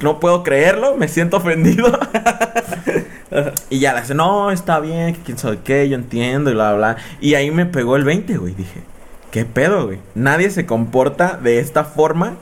[0.00, 1.98] No puedo creerlo, me siento ofendido.
[3.70, 6.74] y ya le dice, no, está bien, que quién sabe qué, yo entiendo y bla,
[6.74, 6.96] bla.
[7.20, 8.54] Y ahí me pegó el 20, güey.
[8.54, 8.80] Dije,
[9.30, 9.98] ¿qué pedo, güey?
[10.14, 12.34] Nadie se comporta de esta forma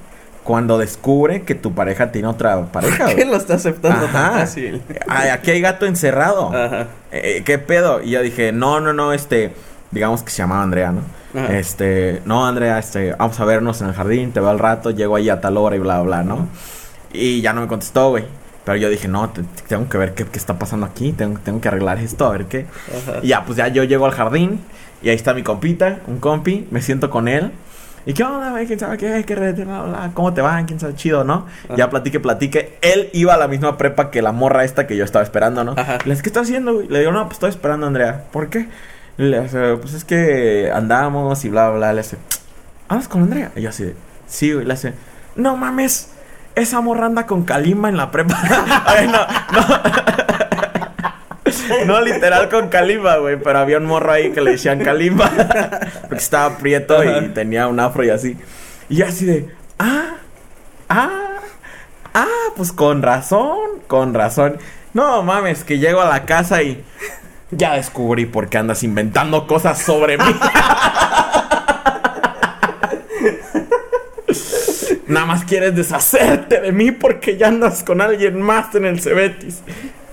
[0.42, 3.28] cuando descubre que tu pareja tiene otra pareja, ¿Qué güey.
[3.28, 4.38] lo está aceptando tan Ajá.
[4.40, 4.82] fácil?
[5.09, 6.49] Ay, aquí hay gato encerrado.
[6.55, 6.88] Ajá.
[7.12, 8.03] Eh, ¿Qué pedo?
[8.03, 9.55] Y yo dije, no, no, no, este.
[9.90, 11.01] digamos que se llamaba Andrea, ¿no?
[11.40, 11.57] Ajá.
[11.57, 15.16] Este, no, Andrea, este, vamos a vernos en el jardín, te veo al rato, llego
[15.16, 16.47] ahí a tal hora y bla, bla, ¿no?
[17.12, 18.24] Y ya no me contestó, güey.
[18.64, 21.38] Pero yo dije, no, te- te- tengo que ver qué, qué está pasando aquí, tengo,
[21.40, 22.66] tengo que arreglar esto, a ver qué.
[22.88, 23.18] Ajá.
[23.22, 24.60] Y ya, pues ya yo llego al jardín
[25.02, 27.52] y ahí está mi compita, un compi, me siento con él.
[28.06, 28.66] ¿Y qué onda, güey?
[28.66, 29.24] ¿Quién sabe qué?
[29.26, 29.54] ¿Qué red?
[29.64, 30.62] Bla, bla, ¿Cómo te va?
[30.66, 30.94] ¿Quién sabe?
[30.94, 31.46] Chido, ¿no?
[31.64, 31.76] Ajá.
[31.76, 32.78] Ya platique, platique.
[32.82, 35.72] Él iba a la misma prepa que la morra esta que yo estaba esperando, ¿no?
[35.76, 35.98] Ajá.
[36.04, 36.88] Le dije, ¿qué estás haciendo, güey?
[36.88, 38.24] Le digo, no, pues estoy esperando a Andrea.
[38.30, 38.68] ¿Por qué?
[39.16, 41.92] Le dice, pues es que andamos y bla, bla, bla.
[41.94, 42.18] Le dice,
[42.88, 43.52] ¿hablas con Andrea?
[43.56, 43.94] Y yo así de,
[44.26, 44.66] sí, güey.
[44.66, 44.92] Le hace,
[45.36, 46.10] no mames,
[46.55, 48.40] esa morra anda con Kalima en la prepa.
[48.86, 49.64] Ay, no, no.
[51.86, 55.30] no literal con Kalima, güey, pero había un morro ahí que le decían Kalima.
[56.02, 58.36] porque estaba prieto y tenía un afro y así.
[58.88, 59.48] Y así de,
[59.78, 60.16] ah,
[60.88, 61.40] ah,
[62.14, 62.26] ah,
[62.57, 64.59] pues con razón, con razón.
[64.92, 66.84] No mames, que llego a la casa y
[67.50, 70.24] ya descubrí por qué andas inventando cosas sobre mí.
[75.24, 79.62] Nada más quieres deshacerte de mí porque ya andas con alguien más en el Cebetis.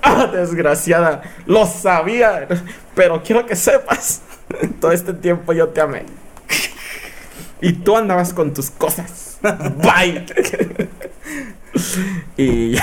[0.01, 2.47] Ah, desgraciada, lo sabía,
[2.95, 4.21] pero quiero que sepas,
[4.79, 6.05] todo este tiempo yo te amé.
[7.59, 9.37] Y tú andabas con tus cosas.
[9.41, 10.25] Bye.
[12.37, 12.77] y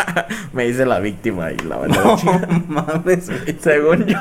[0.54, 2.02] me hice la víctima y la verdad.
[2.02, 3.30] No mames.
[3.60, 4.18] Según yo.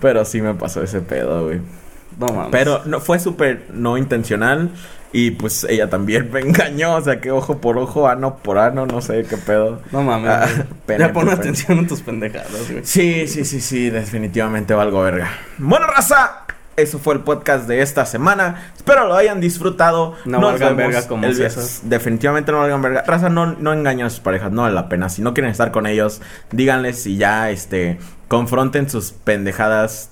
[0.00, 1.60] Pero sí me pasó ese pedo, güey.
[2.18, 2.50] No mames.
[2.50, 4.70] Pero no, fue súper no intencional.
[5.12, 6.96] Y pues ella también me engañó.
[6.96, 9.80] O sea, que ojo por ojo, ano por ano, no sé qué pedo.
[9.92, 10.30] No mames.
[10.30, 10.48] Ah,
[10.86, 12.84] pene ya pon atención a tus pendejadas, güey.
[12.84, 15.30] Sí, sí, sí, sí, definitivamente valgo verga.
[15.58, 16.42] Bueno, raza.
[16.76, 18.70] Eso fue el podcast de esta semana.
[18.76, 20.14] Espero lo hayan disfrutado.
[20.26, 21.80] No Nos valgan vemos verga como el viernes.
[21.84, 23.02] Definitivamente no valgan verga.
[23.06, 24.52] Raza, no, no engañen a sus parejas.
[24.52, 25.08] No vale la pena.
[25.08, 26.20] Si no quieren estar con ellos,
[26.52, 27.98] díganles y ya, este,
[28.28, 30.10] confronten sus pendejadas.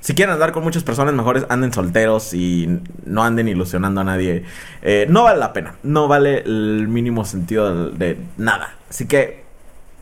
[0.00, 4.44] Si quieren andar con muchas personas, mejores anden solteros y no anden ilusionando a nadie.
[4.82, 5.74] Eh, no vale la pena.
[5.82, 8.74] No vale el mínimo sentido de, de nada.
[8.88, 9.44] Así que,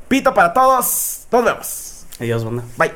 [0.09, 1.27] pito para todos.
[1.31, 2.07] Nos vemos.
[2.21, 2.63] Adiós, banda.
[2.77, 2.93] Bye.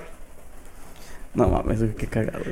[1.34, 2.44] No mames, qué cagado.